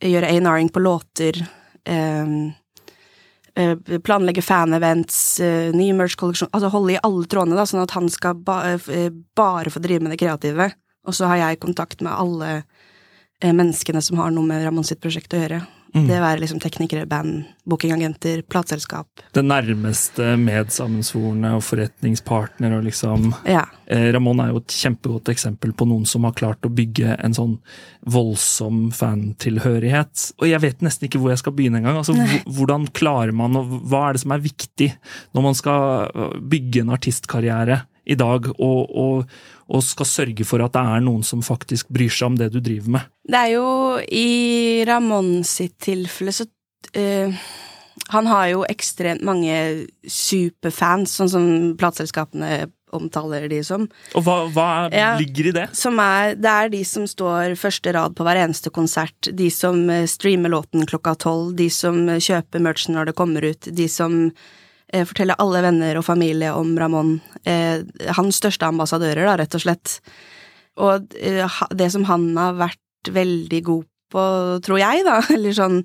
gjøre 0.00 0.30
A&R-ing 0.30 0.70
på 0.72 0.80
låter, 0.80 1.46
eh, 1.84 2.54
eh, 3.56 3.76
planlegge 3.98 4.42
fan-events, 4.42 5.40
eh, 5.40 5.72
ny 5.72 5.92
merch-kolleksjon 5.92 6.48
Altså 6.54 6.70
holde 6.70 6.94
i 6.94 7.00
alle 7.02 7.26
trådene, 7.26 7.56
da, 7.56 7.66
sånn 7.66 7.82
at 7.82 7.90
han 7.90 8.08
skal 8.08 8.34
ba 8.34 8.62
eh, 8.88 9.10
bare 9.36 9.70
få 9.70 9.82
drive 9.82 10.00
med 10.00 10.12
det 10.12 10.20
kreative. 10.20 10.72
Og 11.06 11.14
så 11.14 11.26
har 11.26 11.36
jeg 11.36 11.60
kontakt 11.60 12.00
med 12.00 12.12
alle 12.12 12.64
menneskene 13.42 14.02
som 14.04 14.18
har 14.20 14.30
noe 14.34 14.44
med 14.46 14.64
Ramón 14.66 14.84
sitt 14.86 15.00
prosjekt 15.00 15.32
å 15.34 15.40
gjøre. 15.40 15.62
Mm. 15.90 16.04
Det 16.06 16.20
være 16.22 16.38
liksom 16.38 16.60
teknikere, 16.62 17.02
band, 17.10 17.48
bookingagenter, 17.66 18.44
plateselskap. 18.46 19.08
Det 19.34 19.42
nærmeste 19.42 20.36
medsammensvorne 20.38 21.50
og 21.56 21.64
forretningspartner 21.66 22.76
og 22.76 22.84
liksom 22.86 23.32
Ja. 23.48 23.64
eh, 23.88 24.12
Ramón 24.14 24.38
er 24.44 24.52
jo 24.52 24.58
et 24.58 24.68
kjempegodt 24.70 25.32
eksempel 25.32 25.72
på 25.72 25.88
noen 25.90 26.06
som 26.06 26.22
har 26.22 26.32
klart 26.38 26.62
å 26.62 26.70
bygge 26.70 27.16
en 27.18 27.34
sånn 27.34 27.58
voldsom 28.06 28.92
fantilhørighet. 28.94 30.32
Og 30.40 30.46
jeg 30.48 30.60
vet 30.62 30.80
nesten 30.84 31.08
ikke 31.08 31.18
hvor 31.18 31.34
jeg 31.34 31.42
skal 31.42 31.56
begynne 31.56 31.80
engang. 31.82 31.98
Altså, 32.00 32.14
hvordan 32.46 32.86
klarer 32.94 33.34
man, 33.34 33.56
og 33.58 33.66
hva 33.90 34.08
er 34.08 34.12
det 34.16 34.22
som 34.22 34.32
er 34.36 34.44
viktig 34.46 34.92
når 35.34 35.42
man 35.42 35.58
skal 35.58 36.10
øh, 36.14 36.38
bygge 36.40 36.84
en 36.84 36.94
artistkarriere 36.94 37.82
i 38.10 38.16
dag, 38.18 38.48
og, 38.58 38.90
og, 38.90 39.32
og 39.70 39.84
skal 39.86 40.08
sørge 40.08 40.46
for 40.48 40.62
at 40.64 40.74
det 40.74 40.82
er 40.82 41.04
noen 41.06 41.22
som 41.26 41.44
faktisk 41.46 41.88
bryr 41.94 42.10
seg 42.10 42.32
om 42.32 42.38
det 42.40 42.50
du 42.54 42.58
driver 42.60 42.96
med? 42.98 43.08
Det 43.30 43.40
er 43.46 43.52
jo 43.54 43.66
i 44.10 44.84
Ramón 44.88 45.40
sitt 45.46 45.76
tilfelle 45.86 46.34
så 46.34 46.48
uh, 46.98 47.40
Han 48.10 48.26
har 48.26 48.48
jo 48.50 48.64
ekstremt 48.66 49.22
mange 49.26 49.54
superfans, 50.10 51.14
sånn 51.20 51.30
som 51.30 51.48
plateselskapene 51.78 52.66
omtaler 52.96 53.44
de 53.50 53.60
som. 53.62 53.84
Og 54.18 54.24
hva, 54.26 54.36
hva 54.50 54.68
Ja. 54.90 55.12
ligger 55.18 55.46
i 55.50 55.52
det? 55.54 55.66
Som 55.78 56.00
er, 56.02 56.34
det 56.34 56.50
er 56.50 56.72
de 56.72 56.80
som 56.84 57.04
står 57.06 57.54
første 57.60 57.92
rad 57.94 58.16
på 58.18 58.26
hver 58.26 58.40
eneste 58.42 58.72
konsert, 58.74 59.30
de 59.30 59.46
som 59.54 59.78
eh, 59.90 60.08
streamer 60.10 60.50
låten 60.50 60.82
klokka 60.90 61.14
tolv, 61.22 61.52
de 61.60 61.68
som 61.70 62.08
eh, 62.08 62.18
kjøper 62.18 62.64
merchen 62.64 62.98
når 62.98 63.12
det 63.12 63.14
kommer 63.20 63.46
ut, 63.46 63.68
de 63.70 63.86
som 63.88 64.32
eh, 64.92 65.06
forteller 65.06 65.38
alle 65.40 65.62
venner 65.64 65.98
og 65.98 66.06
familie 66.06 66.52
om 66.56 66.74
Ramón. 66.78 67.18
Eh, 67.44 67.82
hans 68.16 68.40
største 68.40 68.68
ambassadører, 68.68 69.24
da, 69.26 69.36
rett 69.40 69.56
og 69.56 69.64
slett. 69.64 69.98
Og 70.80 71.14
eh, 71.18 71.60
det 71.76 71.90
som 71.94 72.06
han 72.08 72.30
har 72.38 72.58
vært 72.58 73.12
veldig 73.14 73.62
god 73.66 73.86
på, 74.12 74.24
tror 74.66 74.82
jeg, 74.82 75.04
da, 75.06 75.20
eller 75.36 75.56
sånn 75.56 75.84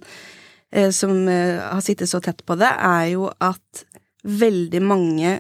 Som 0.92 1.30
har 1.30 1.80
sittet 1.80 2.10
så 2.10 2.20
tett 2.20 2.42
på 2.44 2.56
det, 2.60 2.68
er 2.68 3.06
jo 3.14 3.30
at 3.40 3.84
veldig 4.28 4.82
mange 4.84 5.38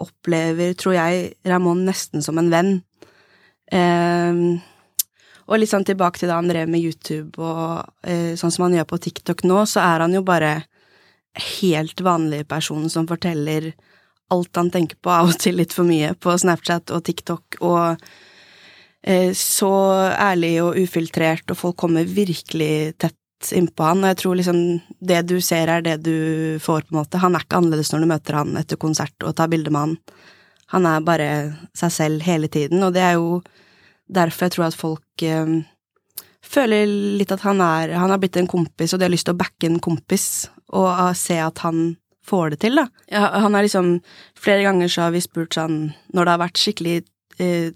opplever, 0.00 0.70
tror 0.78 0.94
jeg, 0.94 1.34
Ramón 1.44 1.82
nesten 1.84 2.22
som 2.24 2.38
en 2.40 2.48
venn. 2.48 2.70
Eh, 3.68 4.40
og 5.50 5.60
litt 5.60 5.68
sånn 5.68 5.84
tilbake 5.84 6.22
til 6.22 6.30
da 6.30 6.38
han 6.38 6.48
drev 6.48 6.70
med 6.72 6.80
YouTube 6.80 7.42
og 7.42 7.90
sånn 8.38 8.54
som 8.54 8.64
han 8.68 8.78
gjør 8.78 8.88
på 8.94 9.00
TikTok 9.10 9.44
nå, 9.50 9.58
så 9.68 9.82
er 9.82 10.06
han 10.06 10.14
jo 10.14 10.22
bare 10.24 10.54
helt 11.38 12.00
vanlig 12.00 12.48
person 12.48 12.88
som 12.90 13.06
forteller 13.08 13.72
alt 14.30 14.56
han 14.56 14.70
tenker 14.70 14.96
på, 15.02 15.10
av 15.10 15.32
og 15.32 15.38
til 15.42 15.58
litt 15.58 15.74
for 15.74 15.88
mye, 15.88 16.14
på 16.14 16.34
Snapchat 16.38 16.92
og 16.94 17.02
TikTok, 17.06 17.58
og 17.66 18.02
eh, 19.02 19.32
så 19.34 19.72
ærlig 20.14 20.54
og 20.62 20.78
ufiltrert, 20.78 21.50
og 21.50 21.58
folk 21.58 21.78
kommer 21.82 22.06
virkelig 22.06 22.94
tett 22.98 23.16
innpå 23.56 23.86
han, 23.88 24.04
og 24.04 24.12
jeg 24.12 24.20
tror 24.20 24.36
liksom 24.36 24.58
det 25.10 25.22
du 25.30 25.38
ser 25.42 25.70
er 25.72 25.82
det 25.82 25.96
du 26.04 26.58
får, 26.62 26.84
på 26.86 26.94
en 26.94 27.00
måte. 27.00 27.22
Han 27.22 27.34
er 27.34 27.46
ikke 27.46 27.58
annerledes 27.58 27.90
når 27.92 28.04
du 28.04 28.10
møter 28.10 28.36
han 28.36 28.58
etter 28.60 28.80
konsert 28.80 29.26
og 29.26 29.34
tar 29.38 29.48
bilde 29.50 29.72
med 29.72 29.80
han. 29.80 29.96
Han 30.76 30.86
er 30.86 31.06
bare 31.06 31.30
seg 31.74 31.94
selv 31.94 32.26
hele 32.26 32.50
tiden, 32.52 32.84
og 32.84 32.94
det 32.94 33.02
er 33.02 33.16
jo 33.18 33.40
derfor 34.10 34.46
jeg 34.46 34.56
tror 34.56 34.68
at 34.68 34.78
folk 34.78 35.24
eh, 35.26 35.56
føler 36.50 36.90
litt 37.20 37.32
at 37.34 37.44
han 37.46 37.60
er 37.64 37.94
Han 37.98 38.10
har 38.10 38.20
blitt 38.22 38.38
en 38.40 38.50
kompis, 38.50 38.92
og 38.92 39.00
de 39.00 39.06
har 39.06 39.12
lyst 39.12 39.28
til 39.28 39.36
å 39.36 39.40
backe 39.40 39.68
en 39.68 39.80
kompis, 39.82 40.48
og 40.74 40.90
se 41.18 41.38
at 41.42 41.62
han 41.64 41.96
får 42.26 42.54
det 42.54 42.60
til, 42.64 42.78
da. 42.78 42.86
Han 43.42 43.56
er 43.56 43.66
liksom 43.66 43.98
Flere 44.38 44.64
ganger 44.66 44.92
så 44.92 45.06
har 45.06 45.14
vi 45.14 45.24
spurt 45.24 45.56
sånn 45.56 45.90
Når 46.14 46.26
det 46.26 46.34
har 46.34 46.44
vært 46.44 46.62
skikkelig 46.62 46.96
uh, 47.40 47.68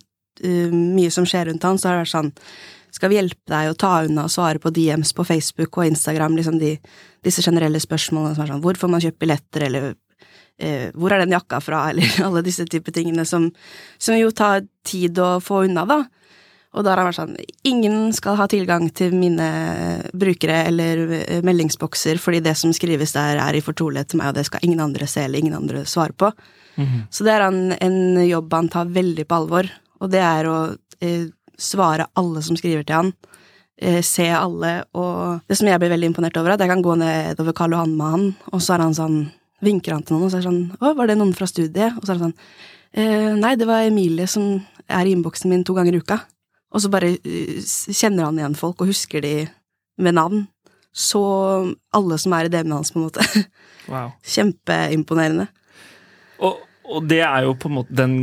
uh, 0.45 0.71
mye 0.71 1.11
som 1.14 1.26
skjer 1.28 1.50
rundt 1.50 1.66
han, 1.66 1.81
så 1.81 1.90
har 1.90 1.99
det 1.99 2.04
vært 2.04 2.14
sånn 2.14 2.33
Skal 2.95 3.12
vi 3.12 3.19
hjelpe 3.19 3.50
deg 3.50 3.73
å 3.73 3.78
ta 3.78 3.97
unna 4.07 4.28
og 4.28 4.35
svare 4.35 4.62
på 4.62 4.73
DMs 4.75 5.14
på 5.16 5.26
Facebook 5.26 5.81
og 5.81 5.90
Instagram, 5.90 6.38
liksom 6.38 6.61
de, 6.62 6.76
disse 7.26 7.45
generelle 7.45 7.83
spørsmålene 7.83 8.37
som 8.37 8.47
er 8.47 8.54
sånn 8.54 8.64
Hvor 8.64 8.81
får 8.81 8.93
man 8.93 9.04
kjøpt 9.04 9.23
billetter, 9.25 9.69
eller 9.69 9.88
uh, 9.95 10.88
hvor 10.95 11.14
er 11.14 11.25
den 11.25 11.35
jakka 11.35 11.62
fra, 11.64 11.87
eller 11.90 12.21
alle 12.26 12.45
disse 12.47 12.66
type 12.71 12.95
tingene 12.95 13.26
som, 13.28 13.50
som, 13.99 14.19
jo 14.19 14.31
tar 14.35 14.66
tid 14.87 15.19
å 15.19 15.37
få 15.43 15.64
unna, 15.69 15.87
da. 15.88 16.04
Og 16.75 16.83
da 16.83 16.90
har 16.93 17.02
han 17.02 17.09
vært 17.09 17.21
sånn 17.21 17.37
Ingen 17.71 18.12
skal 18.16 18.38
ha 18.38 18.49
tilgang 18.50 18.88
til 18.97 19.14
mine 19.16 19.47
brukere 20.16 20.64
eller 20.69 21.04
eh, 21.21 21.45
meldingsbokser, 21.47 22.19
fordi 22.23 22.43
det 22.45 22.57
som 22.59 22.75
skrives 22.75 23.14
der, 23.14 23.38
er 23.43 23.57
i 23.57 23.62
fortrolighet 23.64 24.12
til 24.12 24.21
meg, 24.21 24.33
og 24.33 24.38
det 24.38 24.47
skal 24.49 24.64
ingen 24.66 24.83
andre 24.83 25.09
se 25.11 25.25
eller 25.25 25.43
ingen 25.43 25.57
andre 25.57 25.85
svare 25.87 26.12
på. 26.12 26.33
Mm 26.76 26.87
-hmm. 26.87 27.02
Så 27.11 27.25
det 27.25 27.33
er 27.33 27.40
en, 27.40 27.73
en, 27.81 28.28
jobb 28.28 28.52
han 28.52 28.69
tar 28.69 28.85
veldig 28.85 29.28
på 29.28 29.35
alvor, 29.35 29.71
og 30.00 30.11
det 30.11 30.21
er 30.21 30.45
å 30.47 30.76
eh, 31.00 31.26
svare 31.59 32.07
alle 32.14 32.43
som 32.43 32.57
skriver 32.57 32.83
til 32.83 32.95
han. 32.95 33.12
Eh, 33.78 34.02
se 34.02 34.28
alle, 34.31 34.85
og 34.95 35.40
det 35.49 35.57
som 35.57 35.69
jeg 35.69 35.81
blir 35.81 35.90
veldig 35.90 36.07
imponert 36.07 36.37
over, 36.37 36.50
er 36.50 36.54
at 36.54 36.61
jeg 36.61 36.69
kan 36.69 36.83
gå 36.83 36.95
nedover 36.95 37.52
Karl 37.52 37.73
Johan 37.73 37.97
med 37.97 38.07
han, 38.07 38.35
og 38.52 38.62
så 38.62 38.75
er 38.75 38.78
han 38.78 38.95
sånn 38.95 39.31
vinker 39.64 39.93
han 39.93 40.02
til 40.02 40.16
noen, 40.16 40.25
og 40.25 40.31
så 40.31 40.38
er 40.38 40.45
det 40.45 40.50
sånn 40.50 40.76
Å, 40.81 40.95
var 40.95 41.07
det 41.07 41.16
noen 41.19 41.35
fra 41.37 41.47
studiet? 41.47 41.97
Og 41.99 42.04
så 42.04 42.12
er 42.12 42.19
han 42.19 42.28
sånn 42.28 42.38
eh, 42.93 43.33
Nei, 43.38 43.57
det 43.57 43.66
var 43.66 43.87
Emilie 43.87 44.26
som 44.31 44.61
er 44.87 45.07
i 45.07 45.14
innboksen 45.16 45.50
min 45.50 45.64
to 45.64 45.75
ganger 45.76 45.97
i 45.97 46.02
uka. 46.02 46.21
Og 46.75 46.83
så 46.83 46.90
bare 46.93 47.14
uh, 47.14 47.59
kjenner 47.95 48.26
han 48.28 48.40
igjen 48.40 48.59
folk 48.59 48.83
og 48.83 48.90
husker 48.90 49.25
de 49.25 49.37
med 50.02 50.19
navn. 50.19 50.47
Så 50.95 51.21
alle 51.95 52.19
som 52.23 52.35
er 52.37 52.47
i 52.47 52.52
DM-en 52.52 52.78
hans, 52.78 52.95
på 52.95 53.00
en 53.00 53.09
måte. 53.09 53.26
Wow. 53.85 54.14
Kjempeimponerende. 54.25 55.45
Og, 56.40 56.62
og, 56.88 57.02
det 57.04 57.19
er 57.21 57.43
jo 57.45 57.50
på 57.61 57.69
en 57.69 57.75
måte 57.76 57.93
den 57.99 58.14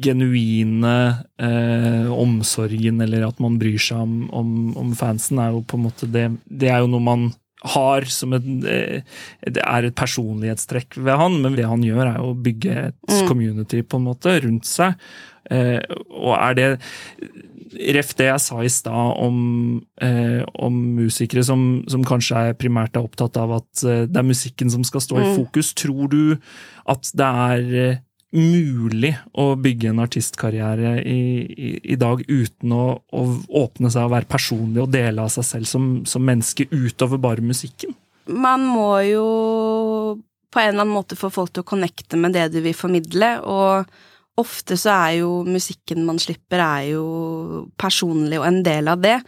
genuine 0.00 0.94
eh, 1.36 2.08
omsorgen, 2.08 3.02
eller 3.04 3.26
at 3.26 3.42
man 3.44 3.58
bryr 3.60 3.76
seg 3.76 4.00
om, 4.00 4.14
om, 4.32 4.54
om, 4.80 4.94
fansen, 4.96 5.36
er 5.36 5.52
jo 5.52 5.60
på 5.68 5.76
en 5.76 5.84
måte 5.84 6.08
det 6.08 6.30
Det 6.48 6.70
er 6.72 6.80
jo 6.80 6.88
noe 6.94 7.04
man 7.04 7.28
har 7.74 8.08
som 8.08 8.32
et 8.38 8.48
eh, 8.72 9.04
Det 9.44 9.60
er 9.66 9.90
et 9.90 9.98
personlighetstrekk 10.00 10.96
ved 10.96 11.20
han, 11.20 11.36
men 11.44 11.60
det 11.60 11.68
han 11.68 11.84
gjør, 11.84 12.06
er 12.06 12.24
å 12.24 12.32
bygge 12.32 12.78
et 12.86 12.96
mm. 13.04 13.28
community 13.28 13.84
på 13.84 14.00
en 14.00 14.08
måte 14.08 14.38
rundt 14.46 14.68
seg. 14.68 14.96
Eh, 15.50 15.76
og 16.08 16.34
er 16.40 16.56
det 16.56 16.70
Ref 17.70 18.12
det 18.18 18.26
jeg 18.26 18.42
sa 18.42 18.60
i 18.64 18.70
stad 18.72 19.14
om, 19.22 19.80
eh, 20.02 20.42
om, 20.58 20.76
musikere 20.98 21.44
som, 21.46 21.82
som, 21.90 22.04
kanskje 22.06 22.44
er 22.50 22.58
primært 22.58 22.98
er 22.98 23.06
opptatt 23.06 23.38
av 23.38 23.56
at 23.60 23.82
det 23.82 24.16
er 24.18 24.26
musikken 24.26 24.72
som 24.72 24.82
skal 24.86 25.04
stå 25.04 25.20
i 25.20 25.26
mm. 25.28 25.34
fokus. 25.38 25.74
Tror 25.78 26.10
du 26.10 26.22
at 26.90 27.12
det 27.14 27.28
er 27.30 28.00
mulig 28.30 29.12
å 29.34 29.52
bygge 29.58 29.90
en 29.90 30.02
artistkarriere 30.04 31.00
i, 31.02 31.20
i, 31.50 31.70
i 31.94 31.96
dag 31.98 32.22
uten 32.28 32.74
å, 32.74 32.84
å, 33.10 33.22
åpne 33.62 33.90
seg 33.90 34.06
og 34.06 34.14
være 34.14 34.30
personlig 34.30 34.84
og 34.84 34.92
dele 34.94 35.24
av 35.24 35.32
seg 35.34 35.46
selv 35.46 35.70
som, 35.70 35.88
som, 36.06 36.24
menneske 36.26 36.68
utover 36.70 37.18
bare 37.22 37.44
musikken? 37.44 37.96
Man 38.30 38.68
må 38.70 38.92
jo 39.08 39.24
på 40.50 40.62
en 40.62 40.72
eller 40.72 40.84
annen 40.84 40.94
måte 40.94 41.18
få 41.18 41.30
folk 41.32 41.52
til 41.54 41.64
å 41.64 41.70
connecte 41.72 42.18
med 42.20 42.34
det 42.34 42.48
du 42.54 42.60
vil 42.62 42.74
formidle, 42.76 43.36
og 43.42 43.90
ofte 44.40 44.76
så 44.80 44.92
er 44.94 45.16
jo 45.20 45.30
musikken 45.46 46.04
man 46.06 46.20
slipper, 46.22 46.62
er 46.64 46.90
jo 46.94 47.66
personlig 47.80 48.40
og 48.40 48.48
en 48.48 48.62
del 48.66 48.90
av 48.90 49.02
det. 49.02 49.18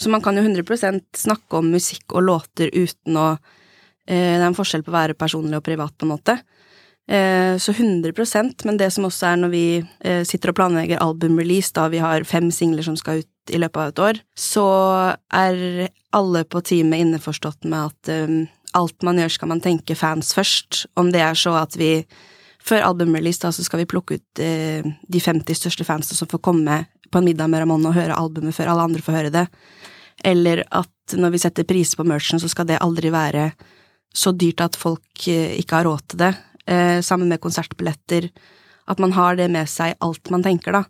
Så 0.00 0.12
man 0.12 0.24
kan 0.24 0.38
jo 0.38 0.44
100 0.44 1.02
snakke 1.16 1.60
om 1.60 1.70
musikk 1.72 2.16
og 2.16 2.26
låter 2.28 2.72
uten 2.72 3.18
å 3.20 3.28
eh, 3.32 4.34
Det 4.36 4.40
er 4.40 4.48
en 4.48 4.58
forskjell 4.58 4.82
på 4.82 4.92
å 4.92 4.98
være 4.98 5.18
personlig 5.18 5.60
og 5.60 5.66
privat, 5.66 5.94
på 5.96 6.08
en 6.08 6.14
måte. 6.14 6.38
Eh, 7.08 7.58
så 7.58 7.72
100 7.72 8.64
men 8.64 8.76
det 8.78 8.90
som 8.94 9.04
også 9.04 9.26
er 9.32 9.36
når 9.42 9.50
vi 9.52 9.66
eh, 10.04 10.22
sitter 10.24 10.52
og 10.52 10.58
planlegger 10.60 11.02
albumrelease, 11.02 11.72
da 11.74 11.88
vi 11.92 12.02
har 12.02 12.24
fem 12.24 12.50
singler 12.50 12.86
som 12.86 12.96
skal 12.96 13.22
ut 13.22 13.50
i 13.50 13.58
løpet 13.58 13.80
av 13.80 13.88
et 13.90 14.02
år, 14.06 14.20
så 14.38 14.66
er 15.34 15.88
alle 16.14 16.44
på 16.44 16.62
teamet 16.62 17.02
innforstått 17.02 17.66
med 17.66 17.90
at 17.90 18.12
um, 18.28 18.44
alt 18.78 19.02
man 19.02 19.18
gjør, 19.18 19.32
skal 19.34 19.50
man 19.50 19.62
tenke 19.64 19.96
fans 19.98 20.30
først. 20.36 20.84
Om 20.96 21.10
det 21.12 21.24
er 21.24 21.38
så 21.38 21.56
at 21.58 21.74
vi 21.78 22.04
før 22.62 22.86
albumrelease 22.86 23.42
da, 23.42 23.52
så 23.54 23.64
skal 23.66 23.82
vi 23.82 23.88
plukke 23.90 24.18
ut 24.18 24.42
eh, 24.42 24.84
de 24.84 25.22
50 25.22 25.58
største 25.58 25.86
fansene 25.86 26.18
som 26.18 26.30
får 26.30 26.42
komme 26.44 26.84
på 27.12 27.20
en 27.20 27.26
middag 27.26 27.50
med 27.50 27.64
Ramón 27.64 27.84
og 27.88 27.96
høre 27.96 28.16
albumet 28.16 28.56
før 28.56 28.72
alle 28.72 28.86
andre 28.88 29.02
får 29.04 29.18
høre 29.18 29.34
det. 29.34 29.46
Eller 30.24 30.64
at 30.70 31.16
når 31.18 31.34
vi 31.34 31.42
setter 31.42 31.68
priser 31.68 31.98
på 31.98 32.06
merchen, 32.08 32.40
så 32.40 32.48
skal 32.50 32.68
det 32.68 32.80
aldri 32.80 33.10
være 33.12 33.50
så 34.14 34.32
dyrt 34.36 34.62
at 34.64 34.78
folk 34.78 35.28
eh, 35.28 35.58
ikke 35.60 35.80
har 35.80 35.88
råd 35.88 36.08
til 36.12 36.22
det 36.24 36.32
eh, 36.66 36.98
sammen 37.04 37.28
med 37.32 37.42
konsertbilletter. 37.42 38.28
At 38.90 39.00
man 39.02 39.14
har 39.16 39.38
det 39.38 39.48
med 39.52 39.70
seg 39.70 39.96
alt 40.02 40.30
man 40.32 40.44
tenker, 40.44 40.78
da. 40.78 40.84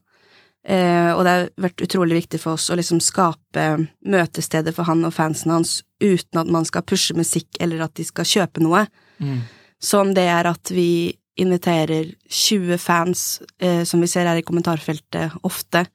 Eh, 0.62 1.10
og 1.10 1.24
det 1.24 1.32
har 1.32 1.48
vært 1.64 1.82
utrolig 1.82 2.20
viktig 2.20 2.38
for 2.42 2.54
oss 2.54 2.68
å 2.70 2.76
liksom 2.78 3.00
skape 3.02 3.64
møtestedet 4.06 4.74
for 4.76 4.86
han 4.86 5.02
og 5.08 5.14
fansen 5.16 5.50
hans 5.50 5.80
uten 6.02 6.38
at 6.38 6.52
man 6.54 6.66
skal 6.68 6.84
pushe 6.86 7.16
musikk 7.18 7.58
eller 7.62 7.82
at 7.82 7.96
de 7.98 8.06
skal 8.06 8.28
kjøpe 8.28 8.62
noe. 8.62 8.84
Mm. 9.18 9.40
Så 9.82 10.02
om 10.02 10.12
det 10.14 10.28
er 10.30 10.46
at 10.46 10.70
vi 10.70 11.14
inviterer 11.36 12.14
20 12.28 12.78
fans, 12.78 13.42
eh, 13.58 13.84
som 13.84 14.00
vi 14.00 14.08
ser 14.10 14.26
her 14.28 14.36
i 14.36 14.44
kommentarfeltet 14.44 15.32
ofte, 15.42 15.86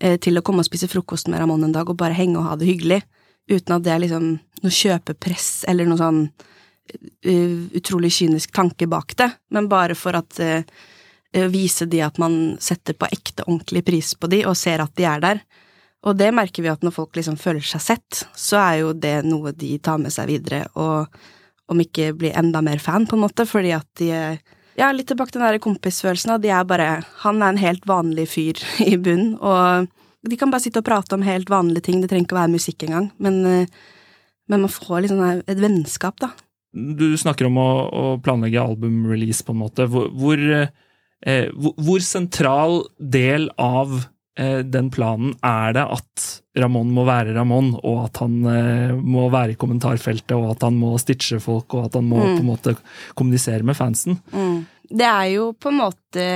eh, 0.00 0.16
til 0.16 0.38
å 0.38 0.42
komme 0.42 0.64
og 0.64 0.68
spise 0.68 0.88
frokost 0.88 1.28
med 1.28 1.40
Ramón 1.40 1.64
en 1.64 1.72
dag 1.72 1.88
og 1.88 1.96
bare 1.96 2.16
henge 2.16 2.38
og 2.38 2.48
ha 2.48 2.56
det 2.56 2.68
hyggelig, 2.68 3.02
uten 3.50 3.76
at 3.76 3.82
det 3.84 3.92
er 3.92 4.00
liksom 4.04 4.38
noe 4.62 4.72
kjøpepress 4.72 5.64
eller 5.68 5.88
noe 5.88 5.98
sånn 5.98 6.20
uh, 6.30 7.56
utrolig 7.74 8.12
kynisk 8.12 8.52
tanke 8.54 8.86
bak 8.86 9.16
det, 9.16 9.30
men 9.50 9.68
bare 9.68 9.96
for 9.98 10.14
at 10.14 10.38
uh, 10.38 10.62
vise 11.50 11.86
de 11.90 12.02
at 12.04 12.18
man 12.18 12.56
setter 12.62 12.94
på 12.94 13.08
ekte, 13.10 13.46
ordentlig 13.46 13.82
pris 13.86 14.14
på 14.14 14.30
de, 14.30 14.44
og 14.46 14.58
ser 14.58 14.84
at 14.84 14.94
de 14.98 15.06
er 15.08 15.24
der. 15.24 15.42
Og 16.06 16.16
det 16.16 16.30
merker 16.34 16.62
vi 16.62 16.70
at 16.70 16.84
når 16.84 16.94
folk 16.94 17.16
liksom 17.16 17.36
føler 17.40 17.64
seg 17.64 17.82
sett, 17.84 18.22
så 18.38 18.60
er 18.62 18.76
jo 18.84 18.94
det 18.94 19.18
noe 19.26 19.52
de 19.52 19.74
tar 19.82 19.98
med 19.98 20.14
seg 20.14 20.30
videre, 20.30 20.64
og 20.78 21.10
om 21.70 21.82
ikke 21.82 22.12
blir 22.18 22.36
enda 22.38 22.62
mer 22.64 22.80
fan, 22.82 23.06
på 23.06 23.18
en 23.18 23.24
måte, 23.24 23.46
fordi 23.46 23.74
at 23.76 23.88
de 24.00 24.12
Ja, 24.78 24.90
litt 24.94 25.08
tilbake 25.10 25.32
til 25.32 25.42
den 25.42 25.48
der 25.50 25.62
kompisfølelsen, 25.62 26.36
de 26.42 26.52
er 26.54 26.66
bare 26.68 27.02
Han 27.24 27.42
er 27.42 27.54
en 27.54 27.62
helt 27.62 27.88
vanlig 27.88 28.28
fyr 28.34 28.60
i 28.92 28.96
bunnen, 28.96 29.34
og 29.40 29.88
de 30.28 30.36
kan 30.36 30.52
bare 30.52 30.62
sitte 30.66 30.82
og 30.82 30.86
prate 30.86 31.16
om 31.16 31.24
helt 31.24 31.50
vanlige 31.50 31.88
ting, 31.88 32.02
det 32.02 32.10
trenger 32.12 32.28
ikke 32.28 32.36
å 32.36 32.42
være 32.42 32.52
musikk 32.52 32.84
engang, 32.84 33.08
men, 33.24 33.40
men 34.52 34.64
man 34.66 34.72
får 34.72 35.06
liksom 35.06 35.22
et 35.48 35.62
vennskap, 35.62 36.20
da. 36.20 36.34
Du 36.70 37.16
snakker 37.18 37.48
om 37.48 37.58
å, 37.58 37.70
å 37.90 38.04
planlegge 38.22 38.62
albumrelease, 38.62 39.42
på 39.46 39.54
en 39.54 39.62
måte. 39.64 39.88
Hvor, 39.90 40.06
hvor, 40.14 40.42
eh, 41.26 41.48
hvor 41.56 42.04
sentral 42.04 42.84
del 43.00 43.48
av 43.58 43.96
eh, 43.98 44.08
den 44.40 44.88
planen 44.94 45.34
er 45.44 45.74
det 45.76 45.82
at 45.84 46.26
Ramón 46.56 46.90
må 46.94 47.04
være 47.06 47.34
Ramón, 47.36 47.74
og 47.76 48.06
at 48.06 48.20
han 48.22 48.36
eh, 48.48 48.92
må 48.96 49.28
være 49.30 49.54
i 49.54 49.58
kommentarfeltet, 49.60 50.34
og 50.36 50.54
at 50.54 50.66
han 50.66 50.78
må 50.80 50.94
stitche 50.98 51.38
folk, 51.42 51.76
og 51.76 51.90
at 51.90 51.98
han 52.00 52.08
må 52.08 52.20
mm. 52.20 52.30
på 52.34 52.42
en 52.42 52.48
måte 52.48 52.76
kommunisere 53.18 53.66
med 53.66 53.78
fansen? 53.78 54.18
Mm. 54.32 54.62
Det 54.90 55.06
er 55.06 55.26
jo 55.36 55.50
på 55.54 55.70
en 55.70 55.78
måte 55.78 56.28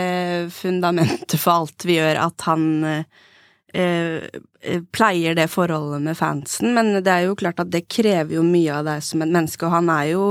fundamentet 0.54 1.38
for 1.40 1.64
alt 1.64 1.88
vi 1.88 1.98
gjør, 1.98 2.20
at 2.28 2.46
han 2.46 2.68
eh, 2.90 3.22
Eh, 3.74 4.22
eh, 4.60 4.82
pleier 4.92 5.34
det 5.34 5.48
forholdet 5.48 6.02
med 6.02 6.16
fansen, 6.16 6.74
men 6.74 6.92
det 7.02 7.10
er 7.10 7.24
jo 7.26 7.34
klart 7.34 7.58
at 7.58 7.72
det 7.74 7.88
krever 7.90 8.36
jo 8.36 8.44
mye 8.46 8.70
av 8.70 8.84
deg 8.86 9.00
som 9.02 9.24
et 9.24 9.32
menneske, 9.34 9.66
og 9.66 9.74
han 9.74 9.88
er 9.90 10.12
jo, 10.12 10.28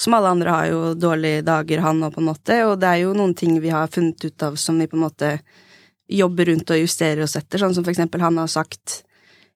som 0.00 0.16
alle 0.16 0.30
andre, 0.32 0.54
har 0.54 0.70
jo 0.70 0.94
dårlige 0.96 1.42
dager, 1.44 1.82
han 1.84 2.00
òg, 2.06 2.14
på 2.14 2.22
en 2.22 2.30
måte, 2.30 2.56
og 2.64 2.78
det 2.80 2.88
er 2.88 3.02
jo 3.02 3.12
noen 3.18 3.34
ting 3.36 3.58
vi 3.60 3.74
har 3.74 3.92
funnet 3.92 4.24
ut 4.24 4.46
av 4.48 4.56
som 4.56 4.80
vi 4.80 4.88
på 4.88 4.96
en 4.96 5.04
måte 5.04 5.34
jobber 6.10 6.50
rundt 6.50 6.72
og 6.72 6.82
justerer 6.82 7.22
oss 7.24 7.36
etter, 7.38 7.62
sånn 7.62 7.74
som 7.76 7.86
for 7.86 7.94
eksempel 7.94 8.22
han 8.24 8.38
har 8.40 8.50
sagt 8.50 9.02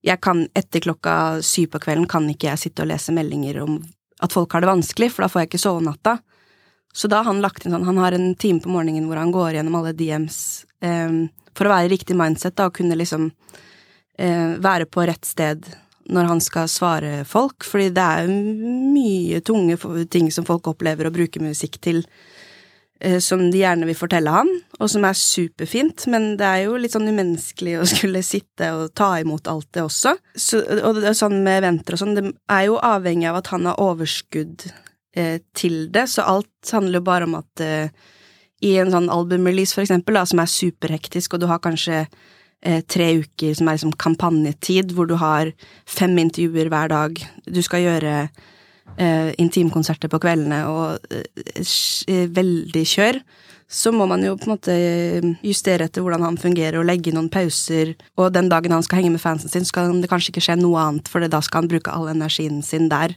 jeg 0.04 0.20
kan, 0.20 0.44
etter 0.52 0.82
klokka 0.84 1.40
syv 1.44 1.70
på 1.72 1.80
kvelden 1.86 2.06
kan 2.10 2.26
ikke 2.28 2.50
jeg 2.50 2.60
sitte 2.66 2.84
og 2.84 2.90
lese 2.90 3.12
meldinger 3.16 3.62
om 3.62 3.78
at 4.22 4.34
folk 4.34 4.52
har 4.52 4.60
det 4.60 4.68
vanskelig, 4.68 5.08
for 5.12 5.24
da 5.24 5.30
får 5.32 5.42
jeg 5.42 5.48
ikke 5.50 5.62
sove 5.62 5.84
natta. 5.84 6.18
Så 6.94 7.08
da 7.10 7.22
har 7.22 7.30
han 7.30 7.40
lagt 7.42 7.64
inn 7.64 7.72
sånn, 7.74 7.86
han 7.88 7.98
har 7.98 8.14
en 8.14 8.34
time 8.38 8.60
på 8.62 8.70
morgenen 8.70 9.08
hvor 9.08 9.18
han 9.18 9.32
går 9.34 9.56
gjennom 9.56 9.78
alle 9.80 9.94
DMs, 9.96 10.36
um, 10.84 11.24
for 11.56 11.66
å 11.66 11.72
være 11.72 11.88
i 11.88 11.94
riktig 11.94 12.16
mindset, 12.18 12.54
da, 12.58 12.68
og 12.68 12.76
kunne 12.76 12.98
liksom 13.00 13.30
uh, 13.32 14.52
være 14.62 14.86
på 14.92 15.08
rett 15.08 15.24
sted 15.26 15.66
når 16.12 16.28
han 16.28 16.40
skal 16.44 16.68
svare 16.68 17.24
folk, 17.24 17.64
fordi 17.64 17.88
det 17.96 18.04
er 18.04 18.28
mye 18.28 19.40
tunge 19.40 19.78
ting 20.12 20.28
som 20.32 20.44
folk 20.44 20.68
opplever 20.68 21.08
å 21.08 21.14
bruke 21.14 21.40
musikk 21.40 21.80
til, 21.80 22.02
eh, 22.04 22.33
som 23.20 23.42
de 23.52 23.58
gjerne 23.60 23.84
vil 23.88 23.96
fortelle 23.98 24.32
han, 24.32 24.48
og 24.78 24.88
som 24.88 25.04
er 25.04 25.18
superfint, 25.18 26.06
men 26.12 26.34
det 26.40 26.46
er 26.46 26.62
jo 26.64 26.78
litt 26.80 26.94
sånn 26.94 27.10
umenneskelig 27.10 27.74
å 27.80 27.88
skulle 27.92 28.22
sitte 28.24 28.70
og 28.76 28.94
ta 28.96 29.10
imot 29.20 29.50
alt 29.50 29.68
det 29.76 29.84
også. 29.84 30.14
Så, 30.32 30.62
og 30.80 31.00
det 31.00 31.10
er 31.10 31.18
sånn 31.18 31.42
med 31.44 31.60
eventer 31.62 31.96
og 31.96 32.00
sånn, 32.00 32.16
det 32.16 32.24
er 32.52 32.66
jo 32.70 32.80
avhengig 32.80 33.28
av 33.30 33.42
at 33.42 33.52
han 33.52 33.68
har 33.68 33.82
overskudd 33.82 34.66
eh, 35.16 35.38
til 35.56 35.88
det, 35.94 36.06
så 36.14 36.26
alt 36.36 36.74
handler 36.74 37.00
jo 37.00 37.08
bare 37.10 37.28
om 37.28 37.36
at 37.40 37.64
eh, 37.64 37.92
i 38.64 38.76
en 38.80 38.92
sånn 38.92 39.10
albumrelease, 39.12 39.76
for 39.76 39.84
eksempel, 39.84 40.16
da, 40.16 40.24
som 40.28 40.40
er 40.40 40.50
superhektisk, 40.50 41.34
og 41.34 41.42
du 41.42 41.48
har 41.50 41.60
kanskje 41.64 42.04
eh, 42.04 42.80
tre 42.88 43.10
uker 43.20 43.56
som 43.58 43.68
er 43.68 43.78
liksom 43.78 43.94
kampanjetid, 44.00 44.94
hvor 44.96 45.08
du 45.10 45.16
har 45.20 45.52
fem 45.90 46.16
intervjuer 46.22 46.70
hver 46.72 46.92
dag. 46.92 47.20
Du 47.44 47.60
skal 47.64 47.84
gjøre 47.84 48.14
eh, 48.96 49.32
intimkonserter 49.40 50.10
på 50.12 50.20
kveldene 50.22 50.60
og 50.70 51.14
eh, 51.14 52.28
veldig 52.34 52.84
kjør. 52.88 53.20
Så 53.74 53.90
må 53.94 54.04
man 54.06 54.22
jo 54.22 54.34
på 54.36 54.46
en 54.46 54.52
måte 54.52 54.74
justere 55.42 55.88
etter 55.88 56.04
hvordan 56.04 56.22
han 56.22 56.36
fungerer, 56.38 56.76
og 56.78 56.86
legge 56.88 57.14
noen 57.14 57.30
pauser. 57.32 57.94
Og 58.20 58.28
den 58.34 58.50
dagen 58.52 58.74
han 58.76 58.84
skal 58.84 59.00
henge 59.00 59.14
med 59.16 59.22
fansen 59.22 59.50
sin, 59.50 59.64
skal 59.66 59.94
det 60.02 60.10
kanskje 60.12 60.34
ikke 60.34 60.44
skje 60.44 60.58
noe 60.60 60.82
annet, 60.82 61.08
for 61.10 61.24
da 61.24 61.40
skal 61.42 61.64
han 61.64 61.72
bruke 61.72 61.94
all 61.94 62.10
energien 62.12 62.60
sin 62.62 62.90
der. 62.92 63.16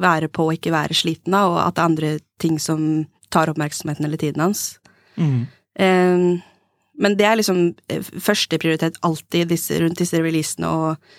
Være 0.00 0.30
på 0.30 0.48
og 0.48 0.56
ikke 0.56 0.72
være 0.74 0.96
sliten 0.96 1.36
av, 1.36 1.52
og 1.52 1.60
at 1.66 1.76
det 1.76 1.82
er 1.82 1.90
andre 1.90 2.14
ting 2.42 2.56
som 2.62 3.04
tar 3.34 3.50
oppmerksomheten 3.50 4.06
eller 4.06 4.20
tiden 4.20 4.46
hans. 4.46 4.64
Mm. 5.18 5.44
Eh, 5.82 6.40
men 6.94 7.18
det 7.18 7.26
er 7.26 7.38
liksom 7.40 7.66
eh, 7.90 8.02
førsteprioritet 8.02 9.00
alltid 9.02 9.50
disse, 9.50 9.78
rundt 9.82 9.98
disse 9.98 10.22
releasene 10.22 10.70
og 10.70 11.14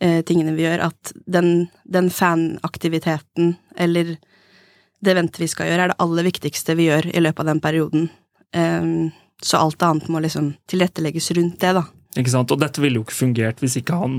eh, 0.00 0.20
tingene 0.26 0.54
vi 0.56 0.66
gjør, 0.66 0.86
at 0.90 1.12
den, 1.30 1.68
den 1.84 2.10
fanaktiviteten, 2.14 3.54
eller 3.76 4.16
det 5.00 5.14
eventet 5.14 5.40
vi 5.40 5.48
skal 5.48 5.70
gjøre, 5.70 5.86
er 5.86 5.92
det 5.92 6.02
aller 6.04 6.26
viktigste 6.28 6.76
vi 6.76 6.90
gjør 6.90 7.08
i 7.14 7.22
løpet 7.22 7.44
av 7.44 7.50
den 7.54 7.62
perioden. 7.64 8.10
Um, 8.56 9.10
så 9.40 9.62
alt 9.62 9.82
annet 9.86 10.10
må 10.12 10.20
liksom 10.20 10.52
tilrettelegges 10.68 11.30
rundt 11.38 11.60
det, 11.62 11.72
da. 11.78 11.86
Ikke 12.20 12.32
sant? 12.32 12.52
Og 12.52 12.60
dette 12.60 12.82
ville 12.82 13.00
jo 13.00 13.06
ikke 13.06 13.16
fungert 13.16 13.62
hvis 13.62 13.78
ikke 13.80 13.96
han 14.02 14.16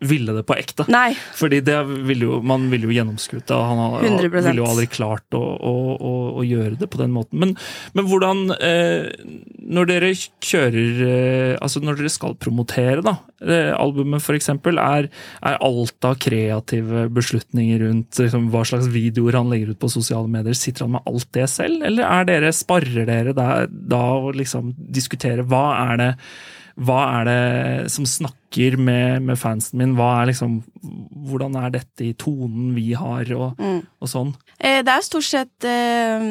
ville 0.00 0.32
det 0.32 0.44
på 0.46 0.54
ekte. 0.54 0.84
Nei. 0.92 1.10
Fordi 1.34 1.58
det 1.66 1.76
ville 2.06 2.28
jo, 2.28 2.38
man 2.46 2.68
ville 2.70 2.86
jo 2.86 2.94
gjennomskutt 2.94 3.48
det, 3.50 3.56
han 3.56 3.80
ville 4.04 4.54
jo 4.60 4.68
aldri 4.68 4.86
klart 4.90 5.34
å, 5.34 5.40
å, 5.42 5.72
å, 5.96 6.12
å 6.38 6.44
gjøre 6.46 6.78
det 6.78 6.86
på 6.90 7.00
den 7.00 7.10
måten. 7.14 7.40
Men, 7.42 7.54
men 7.98 8.06
hvordan 8.06 8.44
eh, 8.54 9.08
Når 9.68 9.88
dere 9.90 10.10
kjører 10.14 11.00
eh, 11.08 11.54
Altså 11.58 11.82
når 11.82 11.98
dere 11.98 12.12
skal 12.12 12.36
promotere, 12.38 13.02
da, 13.04 13.16
eh, 13.42 13.72
albumet 13.74 14.22
eksempel, 14.38 14.78
er, 14.78 15.08
er 15.42 15.58
alt 15.64 16.06
av 16.06 16.18
kreative 16.22 17.06
beslutninger 17.14 17.82
rundt 17.82 18.20
liksom, 18.22 18.50
hva 18.52 18.62
slags 18.68 18.90
videoer 18.92 19.40
han 19.40 19.50
legger 19.50 19.72
ut 19.72 19.80
på 19.82 19.90
sosiale 19.90 20.30
medier, 20.30 20.54
sitter 20.56 20.86
han 20.86 20.94
med 20.94 21.10
alt 21.10 21.26
det 21.34 21.48
selv, 21.50 21.82
eller 21.88 22.06
er 22.06 22.28
dere, 22.28 22.52
sparrer 22.54 23.08
dere 23.08 23.34
da, 23.36 23.64
da 23.66 24.04
og 24.18 24.38
liksom 24.38 24.72
diskuterer 24.94 25.46
hva 25.48 25.64
er 25.88 26.00
det 26.02 26.10
hva 26.78 26.98
er 27.18 27.24
det 27.26 27.90
som 27.90 28.06
snakker 28.06 28.76
med, 28.78 29.22
med 29.26 29.38
fansen 29.38 29.80
min? 29.80 29.96
Hva 29.98 30.20
er 30.20 30.30
liksom, 30.30 30.60
hvordan 31.28 31.56
er 31.58 31.72
dette 31.74 32.04
i 32.06 32.12
tonen 32.18 32.70
vi 32.76 32.92
har, 32.94 33.26
og, 33.34 33.58
Mm. 33.58 33.80
og 34.00 34.08
sånn? 34.08 34.34
Eh, 34.60 34.82
det 34.82 34.92
er 34.92 35.00
jo 35.02 35.08
stort 35.08 35.26
sett 35.26 35.66
eh, 35.66 36.26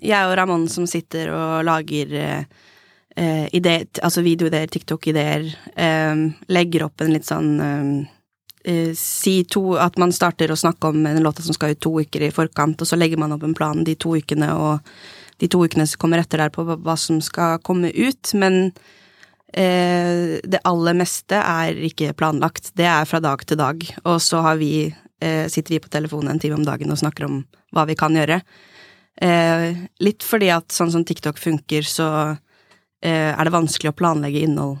jeg 0.00 0.30
og 0.30 0.36
Ramón 0.40 0.68
som 0.72 0.86
sitter 0.88 1.30
og 1.34 1.64
lager 1.68 2.14
eh, 3.16 3.46
ideer, 3.52 3.84
altså 4.02 4.24
videoideer, 4.24 4.66
TikTok-ideer. 4.72 5.46
Eh, 5.76 6.24
legger 6.48 6.86
opp 6.88 7.04
en 7.04 7.12
litt 7.12 7.28
sånn 7.28 7.52
eh, 7.60 7.92
eh, 8.64 8.90
Si 8.96 9.44
to 9.44 9.76
At 9.76 9.98
man 10.00 10.12
starter 10.16 10.48
å 10.50 10.56
snakke 10.58 10.88
om 10.90 11.04
en 11.06 11.22
låta 11.22 11.44
som 11.44 11.54
skal 11.54 11.76
ut 11.76 11.80
to 11.84 11.92
uker 12.00 12.24
i 12.24 12.32
forkant, 12.34 12.80
og 12.80 12.88
så 12.88 12.96
legger 12.96 13.20
man 13.20 13.36
opp 13.36 13.44
en 13.44 13.54
plan 13.54 13.84
de 13.84 13.94
to 13.94 14.16
ukene, 14.16 14.48
og 14.56 14.80
de 15.38 15.48
to 15.50 15.60
ukene 15.60 15.86
som 15.86 16.00
kommer 16.00 16.24
etter 16.24 16.40
der 16.40 16.52
på 16.54 16.64
hva 16.64 16.96
som 16.96 17.20
skal 17.20 17.58
komme 17.60 17.92
ut. 17.92 18.32
Men 18.34 18.72
eh, 19.56 20.40
det 20.42 20.62
aller 20.66 20.96
meste 20.98 21.38
er 21.38 21.78
ikke 21.88 22.12
planlagt. 22.18 22.72
Det 22.76 22.86
er 22.90 23.08
fra 23.08 23.20
dag 23.22 23.44
til 23.46 23.60
dag. 23.60 23.84
Og 24.04 24.20
så 24.22 24.42
vi, 24.58 24.94
eh, 25.20 25.46
sitter 25.48 25.76
vi 25.76 25.82
på 25.84 25.92
telefonen 25.92 26.34
en 26.34 26.42
time 26.42 26.58
om 26.58 26.64
dagen 26.66 26.90
og 26.90 26.98
snakker 26.98 27.24
om 27.28 27.44
hva 27.74 27.86
vi 27.86 27.94
kan 27.94 28.14
gjøre. 28.14 28.40
Eh, 29.22 29.76
litt 30.00 30.22
fordi 30.26 30.50
at 30.50 30.74
sånn 30.74 30.90
som 30.90 31.04
TikTok 31.04 31.38
funker, 31.38 31.82
så 31.82 32.38
eh, 33.02 33.30
er 33.30 33.44
det 33.44 33.54
vanskelig 33.54 33.92
å 33.92 33.98
planlegge 33.98 34.42
innhold 34.42 34.78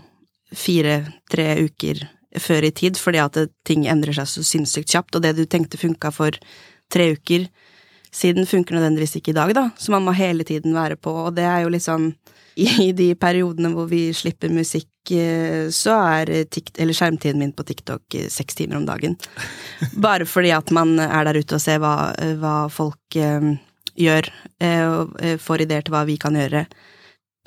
fire-tre 0.54 1.54
uker 1.62 2.02
før 2.38 2.66
i 2.66 2.72
tid, 2.74 2.98
fordi 2.98 3.20
at 3.22 3.36
det, 3.38 3.48
ting 3.66 3.86
endrer 3.86 4.16
seg 4.16 4.26
så 4.26 4.42
sinnssykt 4.42 4.90
kjapt, 4.90 5.14
og 5.14 5.22
det 5.22 5.36
du 5.38 5.44
tenkte 5.46 5.78
funka 5.78 6.10
for 6.14 6.34
tre 6.92 7.12
uker 7.14 7.46
siden, 8.14 8.46
funker 8.46 8.76
nødvendigvis 8.76 9.16
ikke 9.18 9.32
i 9.32 9.38
dag, 9.38 9.54
da. 9.54 9.68
Så 9.78 9.94
man 9.94 10.04
må 10.06 10.14
hele 10.14 10.46
tiden 10.46 10.74
være 10.74 10.98
på, 10.98 11.14
og 11.26 11.34
det 11.38 11.46
er 11.46 11.64
jo 11.64 11.72
litt 11.74 11.86
sånn 11.86 12.12
i 12.56 12.92
de 12.96 13.10
periodene 13.18 13.72
hvor 13.74 13.88
vi 13.90 14.06
slipper 14.14 14.52
musikk, 14.54 14.90
eh, 15.10 15.68
så 15.74 15.98
er 16.20 16.32
tikt, 16.46 16.78
eller 16.78 16.96
skjermtiden 16.96 17.40
min 17.40 17.54
på 17.56 17.66
TikTok 17.66 18.18
eh, 18.18 18.30
seks 18.32 18.58
timer 18.58 18.78
om 18.80 18.88
dagen. 18.88 19.16
Bare 20.06 20.26
fordi 20.28 20.54
at 20.54 20.70
man 20.74 20.96
er 21.02 21.26
der 21.26 21.40
ute 21.40 21.58
og 21.58 21.64
ser 21.64 21.82
hva, 21.82 22.12
hva 22.40 22.56
folk 22.72 23.18
eh, 23.18 23.54
gjør, 23.98 24.30
eh, 24.62 24.84
og 24.88 25.16
eh, 25.22 25.38
får 25.40 25.64
ideer 25.66 25.86
til 25.86 25.94
hva 25.94 26.04
vi 26.08 26.18
kan 26.20 26.36
gjøre. 26.38 26.66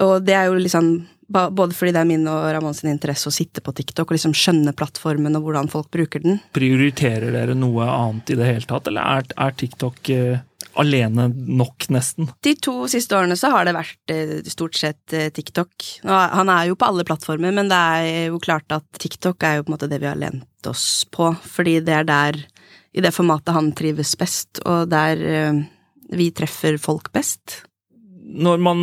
Og 0.04 0.17
det 0.26 0.36
er 0.38 0.50
jo 0.50 0.60
liksom 0.60 0.91
både 1.28 1.76
fordi 1.76 1.91
det 1.91 2.00
er 2.00 2.08
min 2.08 2.28
og 2.32 2.46
Ramon 2.56 2.76
sin 2.76 2.91
interesse 2.91 3.28
å 3.28 3.36
sitte 3.36 3.60
på 3.63 3.74
TikTok 3.76 4.08
og 4.08 4.15
liksom 4.15 4.36
skjønne 4.38 4.72
plattformen 4.78 5.36
og 5.36 5.48
hvordan 5.48 5.72
folk 5.72 5.89
bruker 5.91 6.24
den. 6.24 6.39
Prioriterer 6.56 7.34
dere 7.36 7.58
noe 7.58 7.88
annet 7.91 8.32
i 8.32 8.38
det 8.39 8.48
hele 8.48 8.70
tatt, 8.70 8.88
eller 8.88 9.20
er, 9.20 9.34
er 9.36 9.58
TikTok 9.60 10.13
eh, 10.13 10.46
alene 10.82 11.28
nok, 11.34 11.88
nesten? 11.94 12.30
De 12.46 12.54
to 12.62 12.88
siste 12.92 13.18
årene 13.18 13.38
så 13.40 13.52
har 13.54 13.68
det 13.68 13.76
vært 13.78 14.13
eh, 14.13 14.36
stort 14.50 14.78
sett 14.80 15.16
eh, 15.16 15.30
TikTok. 15.34 15.88
Han 16.08 16.52
er 16.54 16.70
jo 16.70 16.78
på 16.80 16.90
alle 16.90 17.06
plattformer, 17.08 17.56
men 17.56 17.72
det 17.72 17.78
er 17.78 18.10
jo 18.32 18.42
klart 18.44 18.72
at 18.76 18.88
TikTok 19.02 19.44
er 19.48 19.60
jo 19.60 19.68
på 19.68 19.74
en 19.74 19.78
måte 19.78 19.92
det 19.92 20.02
vi 20.04 20.10
har 20.10 20.20
lent 20.20 20.70
oss 20.70 21.06
på, 21.13 21.32
fordi 21.44 21.80
det 21.86 21.96
er 22.02 22.08
der, 22.08 22.42
i 22.98 23.04
det 23.04 23.13
formatet 23.16 23.56
han 23.56 23.72
trives 23.78 24.16
best, 24.20 24.62
og 24.66 24.90
der 24.94 25.24
eh, 25.24 25.63
vi 26.13 26.32
treffer 26.36 26.78
folk 26.82 27.12
best. 27.16 27.62
Når 28.28 28.60
man 28.60 28.80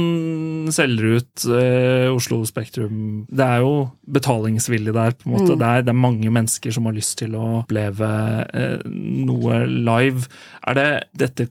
selger 0.72 1.18
ut 1.18 1.44
eh, 1.52 2.08
Oslo 2.08 2.40
Spektrum, 2.48 3.26
det 3.28 3.44
er 3.44 3.60
jo 3.60 3.74
betalingsvillig 4.08 4.94
der, 4.96 5.12
på 5.18 5.28
en 5.28 5.34
måte. 5.34 5.52
Mm. 5.52 5.58
Det, 5.60 5.68
er, 5.68 5.84
det 5.84 5.92
er 5.92 6.00
mange 6.00 6.32
mennesker 6.32 6.72
som 6.72 6.88
har 6.88 6.96
lyst 6.96 7.18
til 7.20 7.36
å 7.36 7.42
oppleve 7.60 8.08
eh, 8.56 8.78
noe 9.28 9.60
live. 9.68 10.24
Er 10.64 10.78
det 10.78 10.88
dette 11.26 11.48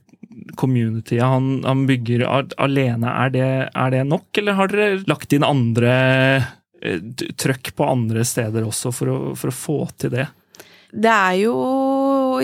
communityet 0.58 1.22
han, 1.22 1.64
han 1.64 1.86
bygger 1.88 2.24
alene, 2.60 3.10
er 3.10 3.34
det, 3.34 3.50
er 3.72 3.94
det 3.94 4.04
nok, 4.08 4.28
eller 4.38 4.58
har 4.58 4.72
dere 4.72 5.02
lagt 5.08 5.32
inn 5.32 5.46
andre 5.46 5.92
eh, 6.84 7.02
trøkk 7.40 7.74
på 7.76 7.86
andre 7.88 8.24
steder 8.28 8.66
også 8.66 8.92
for 8.94 9.12
å, 9.12 9.18
for 9.38 9.52
å 9.52 9.56
få 9.56 9.78
til 9.98 10.14
det? 10.16 10.26
Det 10.94 11.10
er 11.10 11.38
jo 11.42 11.54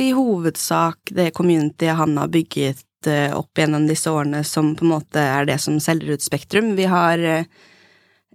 i 0.01 0.11
hovedsak 0.15 1.13
det 1.15 1.31
communityet 1.37 1.99
han 1.99 2.17
har 2.19 2.31
bygget 2.33 3.11
eh, 3.11 3.31
opp 3.37 3.59
gjennom 3.59 3.87
disse 3.87 4.11
årene 4.11 4.43
som 4.47 4.73
på 4.75 4.87
en 4.87 4.95
måte 4.97 5.23
er 5.23 5.47
det 5.47 5.61
som 5.63 5.79
selger 5.83 6.17
ut 6.17 6.25
Spektrum. 6.25 6.73
Vi 6.79 6.89
har 6.91 7.23
eh, 7.23 7.45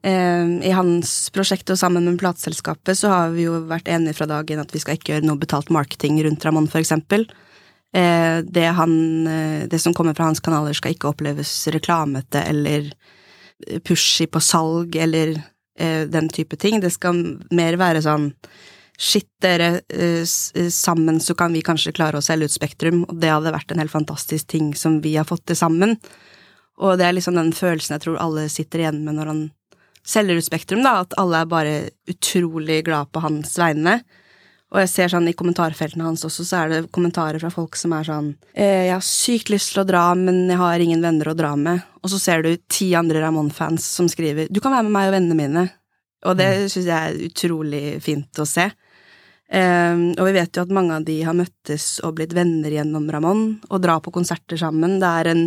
I 0.06 0.71
hans 0.78 1.15
prosjekt 1.36 1.73
og 1.73 1.80
sammen 1.82 2.08
med 2.08 2.21
plateselskapet 2.21 3.01
så 3.01 3.12
har 3.12 3.36
vi 3.36 3.49
jo 3.49 3.60
vært 3.67 3.91
enige 3.91 4.21
fra 4.21 4.30
dagen 4.30 4.62
at 4.63 4.71
vi 4.71 4.84
skal 4.84 4.99
ikke 4.99 5.17
gjøre 5.17 5.28
noe 5.28 5.41
betalt 5.41 5.73
marketing 5.73 6.21
rundt 6.23 6.47
Ramón, 6.47 6.71
for 6.71 6.80
eksempel. 6.80 7.28
Eh, 7.95 8.38
det, 8.43 8.67
han, 8.75 8.93
eh, 9.27 9.67
det 9.71 9.79
som 9.79 9.93
kommer 9.95 10.17
fra 10.17 10.27
hans 10.27 10.43
kanaler 10.43 10.75
skal 10.75 10.95
ikke 10.95 11.13
oppleves 11.13 11.51
reklamete 11.71 12.43
eller 12.43 12.91
pushy 13.88 14.27
på 14.27 14.41
salg 14.43 14.95
eller 14.99 15.38
eh, 15.79 16.03
den 16.12 16.29
type 16.29 16.58
ting. 16.60 16.81
Det 16.84 16.91
skal 16.91 17.21
mer 17.55 17.79
være 17.79 18.03
sånn 18.05 18.34
Shit, 18.95 19.27
dere, 19.43 19.81
eh, 19.91 20.23
eh, 20.23 20.69
sammen 20.71 21.17
så 21.19 21.34
kan 21.36 21.51
vi 21.51 21.60
kanskje 21.67 21.91
klare 21.91 22.21
å 22.21 22.23
selge 22.23 22.47
ut 22.47 22.53
Spektrum, 22.53 23.01
og 23.03 23.17
det 23.19 23.27
hadde 23.27 23.51
vært 23.51 23.73
en 23.73 23.81
helt 23.84 23.91
fantastisk 23.91 24.47
ting 24.47 24.69
som 24.71 25.01
vi 25.03 25.17
har 25.17 25.27
fått 25.27 25.43
til 25.49 25.58
sammen. 25.60 25.97
Og 26.79 26.95
det 26.95 27.03
er 27.03 27.17
liksom 27.17 27.36
den 27.36 27.51
følelsen 27.51 27.97
jeg 27.97 28.05
tror 28.05 28.21
alle 28.23 28.47
sitter 28.47 28.86
igjen 28.86 29.01
med 29.03 29.17
når 29.17 29.31
han 29.34 29.41
selger 30.08 30.39
ut 30.39 30.47
Spektrum, 30.47 30.86
da, 30.86 31.01
at 31.03 31.15
alle 31.19 31.41
er 31.43 31.51
bare 31.51 31.75
utrolig 32.08 32.86
glad 32.88 33.12
på 33.12 33.23
hans 33.25 33.58
vegne. 33.60 33.97
Og 34.73 34.82
jeg 34.82 34.89
ser 34.91 35.12
sånn 35.13 35.28
i 35.30 35.36
kommentarfeltene 35.38 36.08
hans 36.08 36.25
også, 36.25 36.43
så 36.43 36.63
er 36.63 36.71
det 36.71 36.80
kommentarer 36.95 37.39
fra 37.39 37.51
folk 37.54 37.78
som 37.78 37.93
er 37.93 38.08
sånn 38.08 38.32
eh, 38.54 38.89
'Jeg 38.89 38.95
har 38.95 39.06
sykt 39.06 39.51
lyst 39.54 39.73
til 39.73 39.84
å 39.84 39.88
dra, 39.88 40.06
men 40.17 40.49
jeg 40.49 40.58
har 40.58 40.80
ingen 40.80 41.04
venner 41.06 41.30
å 41.30 41.38
dra 41.38 41.56
med.' 41.56 41.84
Og 42.04 42.10
så 42.10 42.19
ser 42.19 42.41
du 42.41 42.58
ti 42.67 42.93
andre 42.97 43.21
Ramón-fans 43.21 43.86
som 43.86 44.10
skriver 44.10 44.49
'Du 44.49 44.60
kan 44.60 44.73
være 44.73 44.84
med 44.89 44.95
meg 44.97 45.08
og 45.10 45.15
vennene 45.15 45.38
mine'. 45.38 45.69
Og 46.25 46.38
det 46.38 46.71
syns 46.73 46.89
jeg 46.89 46.97
er 46.97 47.30
utrolig 47.30 48.01
fint 48.01 48.41
å 48.41 48.47
se. 48.49 48.71
Um, 49.45 50.15
og 50.17 50.25
vi 50.25 50.34
vet 50.39 50.58
jo 50.58 50.63
at 50.65 50.73
mange 50.73 50.95
av 50.95 51.04
de 51.06 51.19
har 51.21 51.36
møttes 51.38 51.99
og 52.01 52.15
blitt 52.17 52.34
venner 52.34 52.73
gjennom 52.73 53.06
Ramón, 53.13 53.43
og 53.69 53.84
drar 53.84 54.01
på 54.01 54.13
konserter 54.15 54.58
sammen. 54.58 54.97
Det 54.99 55.12
er 55.21 55.30
en 55.30 55.43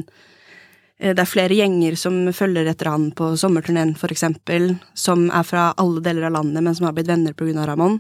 eh, 1.01 1.15
det 1.15 1.25
er 1.25 1.31
flere 1.31 1.59
gjenger 1.59 1.97
som 1.99 2.21
følger 2.33 2.71
etter 2.71 2.93
han 2.93 3.11
på 3.11 3.33
sommerturneen, 3.37 3.97
for 3.99 4.15
eksempel, 4.15 4.77
som 4.95 5.27
er 5.35 5.43
fra 5.43 5.73
alle 5.77 6.01
deler 6.05 6.29
av 6.29 6.39
landet, 6.39 6.63
men 6.63 6.79
som 6.79 6.87
har 6.87 6.95
blitt 6.95 7.11
venner 7.11 7.35
av 7.35 7.67
Ramón. 7.73 7.99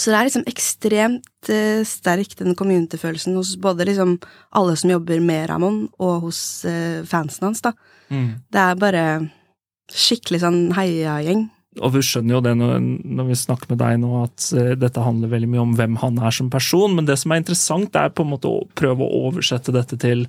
Så 0.00 0.12
det 0.12 0.16
er 0.16 0.28
liksom 0.30 0.46
ekstremt 0.48 1.50
eh, 1.52 1.82
sterk, 1.84 2.32
den 2.38 2.56
community-følelsen, 2.56 3.36
hos 3.36 3.52
både 3.60 3.84
liksom 3.88 4.16
alle 4.56 4.76
som 4.80 4.92
jobber 4.94 5.20
med 5.20 5.50
Ramón, 5.50 5.82
og 6.00 6.28
hos 6.28 6.40
eh, 6.68 7.02
fansen 7.08 7.50
hans, 7.50 7.60
da. 7.66 7.74
Det 8.10 8.58
er 8.58 8.78
bare 8.80 9.04
skikkelig 9.90 10.42
sånn 10.44 10.60
heiagjeng. 10.76 11.48
og 11.78 11.92
vi 11.94 12.02
skjønner 12.02 12.34
jo 12.34 12.40
det 12.42 12.52
når, 12.58 12.80
når, 12.82 13.28
vi 13.28 13.36
snakker 13.38 13.70
med 13.70 13.78
deg 13.82 14.00
nå, 14.02 14.10
at 14.24 14.48
eh, 14.58 14.72
dette 14.78 15.04
handler 15.04 15.30
veldig 15.30 15.50
mye 15.52 15.62
om 15.62 15.76
hvem 15.78 16.00
han 16.02 16.18
er 16.18 16.34
som 16.34 16.50
person, 16.50 16.96
men 16.96 17.06
det 17.06 17.18
som 17.20 17.30
er 17.30 17.42
interessant, 17.42 17.94
er 17.94 18.10
på 18.10 18.26
en 18.26 18.32
måte 18.32 18.50
å 18.50 18.64
prøve 18.78 19.06
å 19.06 19.24
oversette 19.28 19.74
dette 19.74 19.98
til, 20.00 20.26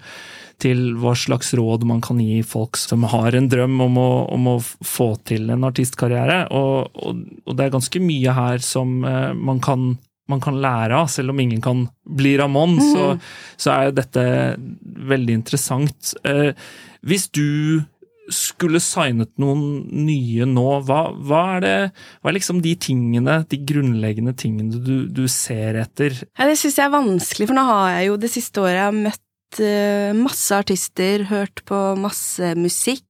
til 0.61 0.83
hva 1.01 1.13
slags 1.17 1.53
råd 1.57 1.85
man 1.89 2.01
kan 2.03 2.19
gi 2.21 2.41
folk 2.45 2.79
som 2.79 3.05
har 3.11 3.35
en 3.37 3.49
drøm 3.51 3.79
om 3.87 3.99
å, 3.99 4.09
om 4.35 4.49
å 4.53 4.55
få 4.61 5.13
til 5.27 5.49
en 5.53 5.65
artistkarriere. 5.67 6.45
Og, 6.55 6.91
og, 6.93 7.25
og, 7.45 7.55
det 7.57 7.67
er 7.67 7.75
ganske 7.75 8.03
mye 8.03 8.35
her 8.37 8.63
som 8.65 8.99
uh, 9.05 9.31
man, 9.37 9.61
kan, 9.63 9.95
man 10.31 10.43
kan 10.43 10.59
lære 10.63 11.01
av, 11.03 11.09
selv 11.13 11.33
om 11.33 11.41
ingen 11.43 11.63
kan 11.63 11.87
bli 12.05 12.35
Ramón, 12.41 12.77
mm. 12.77 12.91
så, 12.91 13.07
så, 13.57 13.73
er 13.77 13.95
dette 13.97 14.25
veldig 15.11 15.39
interessant. 15.41 16.13
Uh, 16.27 16.53
hvis 17.01 17.29
du 17.33 17.81
skulle 18.31 18.79
signet 18.83 19.31
noen 19.41 19.81
nye 20.05 20.45
nå, 20.47 20.67
hva, 20.87 21.01
hva, 21.17 21.41
er 21.57 21.63
det 21.65 21.73
Hva 22.21 22.31
er 22.31 22.37
liksom 22.37 22.61
de 22.63 22.75
tingene, 22.79 23.41
de 23.49 23.59
grunnleggende 23.67 24.33
tingene 24.37 24.79
du, 24.85 25.09
du 25.11 25.25
ser 25.31 25.81
etter? 25.81 26.15
Ja, 26.37 26.47
det 26.47 26.55
syns 26.61 26.79
jeg 26.79 26.87
er 26.87 26.93
vanskelig, 26.93 27.49
for 27.49 27.57
nå 27.57 27.65
har 27.67 27.97
jeg 27.97 28.07
jo 28.11 28.21
det 28.21 28.31
siste 28.31 28.63
året 28.63 28.77
jeg 28.77 28.87
har 28.87 28.97
møtt 29.09 29.25
masse 30.15 30.55
artister, 30.55 31.25
hørt 31.27 31.63
på 31.67 31.79
masse 31.99 32.53
musikk, 32.55 33.03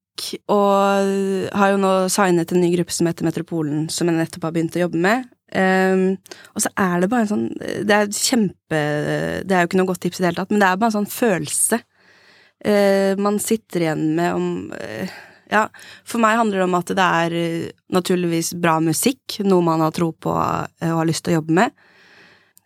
og 0.51 1.51
har 1.57 1.73
jo 1.73 1.79
nå 1.81 1.91
signet 2.11 2.51
en 2.51 2.61
ny 2.63 2.71
gruppe 2.75 2.93
som 2.95 3.07
heter 3.09 3.27
Metropolen, 3.27 3.85
som 3.93 4.09
jeg 4.09 4.17
nettopp 4.17 4.47
har 4.47 4.55
begynt 4.55 4.77
å 4.77 4.83
jobbe 4.85 5.01
med. 5.01 5.29
Um, 5.51 6.15
og 6.55 6.63
så 6.63 6.69
er 6.79 7.01
det 7.01 7.09
bare 7.11 7.25
en 7.25 7.27
sånn 7.27 7.47
Det 7.59 7.91
er 7.91 8.05
kjempe 8.15 8.77
Det 9.43 9.51
er 9.51 9.65
jo 9.65 9.67
ikke 9.67 9.79
noe 9.81 9.89
godt 9.89 9.99
tips 10.05 10.21
i 10.21 10.23
det 10.23 10.29
hele 10.29 10.37
tatt, 10.37 10.53
men 10.53 10.61
det 10.63 10.69
er 10.69 10.77
bare 10.79 10.93
en 10.93 10.95
sånn 10.95 11.09
følelse 11.11 11.81
uh, 11.81 13.19
man 13.19 13.39
sitter 13.43 13.83
igjen 13.83 14.05
med 14.15 14.37
om 14.37 14.45
uh, 14.71 15.17
Ja, 15.51 15.65
for 16.07 16.23
meg 16.23 16.37
handler 16.39 16.61
det 16.61 16.67
om 16.69 16.77
at 16.79 16.93
det 16.95 17.09
er 17.25 17.35
eh, 17.35 17.67
naturligvis 17.91 18.53
bra 18.63 18.77
musikk, 18.79 19.41
noe 19.43 19.65
man 19.67 19.83
har 19.83 19.91
tro 19.91 20.13
på 20.15 20.31
eh, 20.39 20.93
og 20.93 21.01
har 21.01 21.09
lyst 21.09 21.25
til 21.25 21.33
å 21.33 21.41
jobbe 21.41 21.57
med. 21.57 21.73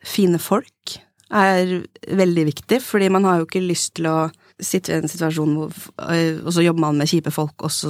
Fine 0.05 0.37
folk 0.37 0.99
er 1.33 1.85
veldig 2.15 2.45
viktig, 2.51 2.81
fordi 2.85 3.09
man 3.09 3.25
har 3.25 3.39
jo 3.39 3.47
ikke 3.47 3.63
lyst 3.65 3.95
til 3.97 4.09
å 4.09 4.17
sitte 4.61 4.93
i 4.93 4.99
en 5.01 5.09
situasjon 5.11 5.55
hvor 5.57 5.71
eh, 6.13 6.37
Og 6.39 6.53
så 6.55 6.63
jobber 6.63 6.85
man 6.85 6.99
med 7.01 7.09
kjipe 7.11 7.31
folk, 7.33 7.65
og 7.65 7.71
så 7.73 7.89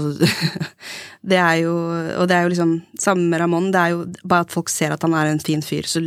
Det 1.32 1.38
er 1.38 1.60
jo 1.62 1.74
Og 2.22 2.30
det 2.30 2.38
er 2.38 2.46
jo 2.46 2.54
liksom 2.56 2.72
Samme 3.02 3.28
med 3.30 3.44
Ramón, 3.44 3.72
det 3.74 3.82
er 3.82 3.94
jo 3.94 4.06
bare 4.24 4.48
at 4.48 4.56
folk 4.56 4.72
ser 4.74 4.96
at 4.96 5.04
han 5.06 5.14
er 5.14 5.30
en 5.30 5.44
fin 5.44 5.62
fyr, 5.62 5.86
så 5.86 6.02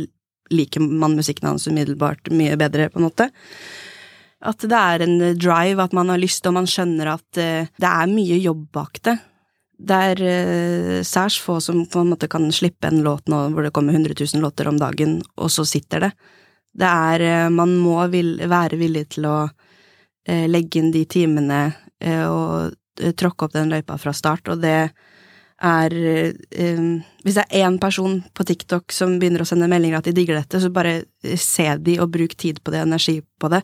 liker 0.49 0.81
man 0.81 1.15
musikken 1.15 1.47
hans 1.47 1.67
umiddelbart 1.69 2.31
mye 2.33 2.57
bedre, 2.57 2.89
på 2.89 2.97
en 2.97 3.05
måte. 3.05 3.27
At 4.41 4.63
det 4.65 4.79
er 4.79 5.03
en 5.05 5.19
drive, 5.37 5.83
at 5.83 5.93
man 5.93 6.09
har 6.09 6.17
lyst, 6.17 6.47
og 6.49 6.55
man 6.55 6.65
skjønner 6.69 7.11
at 7.11 7.27
uh, 7.37 7.67
det 7.69 7.89
er 7.89 8.09
mye 8.09 8.39
jobb 8.41 8.63
bak 8.73 8.97
det. 9.05 9.13
Det 9.77 9.99
er 10.09 10.23
uh, 10.25 10.95
særs 11.05 11.37
få 11.43 11.59
som 11.61 11.83
på 11.85 12.01
en 12.01 12.09
måte 12.15 12.31
kan 12.31 12.49
slippe 12.55 12.89
en 12.89 13.03
låt 13.05 13.29
nå 13.29 13.43
hvor 13.53 13.67
det 13.67 13.73
kommer 13.77 13.93
100 13.93 14.17
000 14.17 14.41
låter 14.41 14.71
om 14.71 14.81
dagen, 14.81 15.19
og 15.37 15.53
så 15.53 15.67
sitter 15.69 16.07
det. 16.07 16.11
Det 16.73 16.89
er 16.89 17.45
uh, 17.45 17.51
Man 17.53 17.75
må 17.81 17.97
vil, 18.13 18.35
være 18.49 18.79
villig 18.79 19.07
til 19.15 19.29
å 19.29 19.37
eh, 20.27 20.45
legge 20.49 20.81
inn 20.81 20.91
de 20.95 21.05
timene 21.09 21.61
og 21.99 22.75
tråkke 23.19 23.43
opp 23.43 23.51
den 23.57 23.67
løypa 23.73 23.97
fra 23.99 24.13
start, 24.15 24.47
og 24.47 24.61
det 24.61 24.87
er 25.59 25.91
Hvis 25.91 27.35
det 27.35 27.43
er 27.43 27.65
én 27.67 27.75
person 27.75 28.21
på 28.31 28.45
TikTok 28.47 28.95
som 28.95 29.17
begynner 29.19 29.43
å 29.43 29.47
sende 29.49 29.67
meldinger 29.67 29.99
at 29.99 30.07
de 30.07 30.13
digger 30.15 30.39
dette, 30.39 30.61
så 30.63 30.71
bare 30.71 31.01
se 31.35 31.65
de 31.83 31.97
og 31.99 32.13
bruk 32.13 32.37
tid 32.39 32.61
på 32.63 32.71
det, 32.71 32.85
energi 32.87 33.17
på 33.19 33.51
det. 33.51 33.59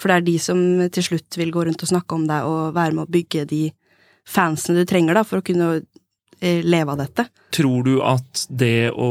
For 0.00 0.08
det 0.08 0.16
er 0.16 0.26
de 0.28 0.36
som 0.40 0.60
til 0.92 1.04
slutt 1.04 1.40
vil 1.40 1.52
gå 1.52 1.64
rundt 1.64 1.82
og 1.84 1.92
snakke 1.92 2.16
om 2.16 2.28
deg 2.28 2.48
og 2.48 2.76
være 2.76 2.96
med 2.96 3.04
å 3.04 3.12
bygge 3.16 3.46
de 3.48 3.62
fansene 4.28 4.80
du 4.80 4.88
trenger 4.88 5.18
da, 5.18 5.24
for 5.26 5.40
å 5.40 5.44
kunne 5.44 5.72
eh, 6.40 6.62
leve 6.64 6.94
av 6.94 7.02
dette. 7.02 7.26
Tror 7.54 7.84
du 7.84 7.98
at 8.04 8.46
det 8.48 8.92
å, 8.92 9.10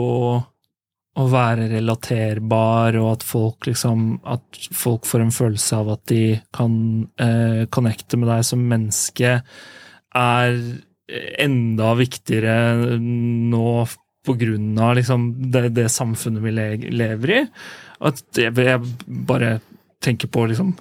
å 1.20 1.28
være 1.32 1.70
relaterbar, 1.74 2.96
og 3.02 3.10
at 3.14 3.24
folk 3.28 3.68
liksom 3.68 4.20
At 4.24 4.60
folk 4.76 5.08
får 5.10 5.26
en 5.26 5.34
følelse 5.36 5.80
av 5.80 5.94
at 5.96 6.04
de 6.12 6.24
kan 6.56 6.74
eh, 7.20 7.66
connecte 7.74 8.20
med 8.20 8.32
deg 8.32 8.46
som 8.48 8.68
menneske, 8.72 9.40
er 10.16 10.60
enda 11.42 11.94
viktigere 11.98 12.98
nå 13.00 13.72
på 14.26 14.36
grunn 14.38 14.78
av 14.82 14.96
liksom 14.98 15.30
det, 15.52 15.70
det 15.78 15.88
samfunnet 15.92 16.44
vi 16.44 16.54
lever 16.94 17.36
i? 17.36 17.42
At 18.06 18.24
jeg 18.38 18.80
bare 19.08 19.60
tenker 20.04 20.30
på 20.32 20.46
liksom, 20.48 20.72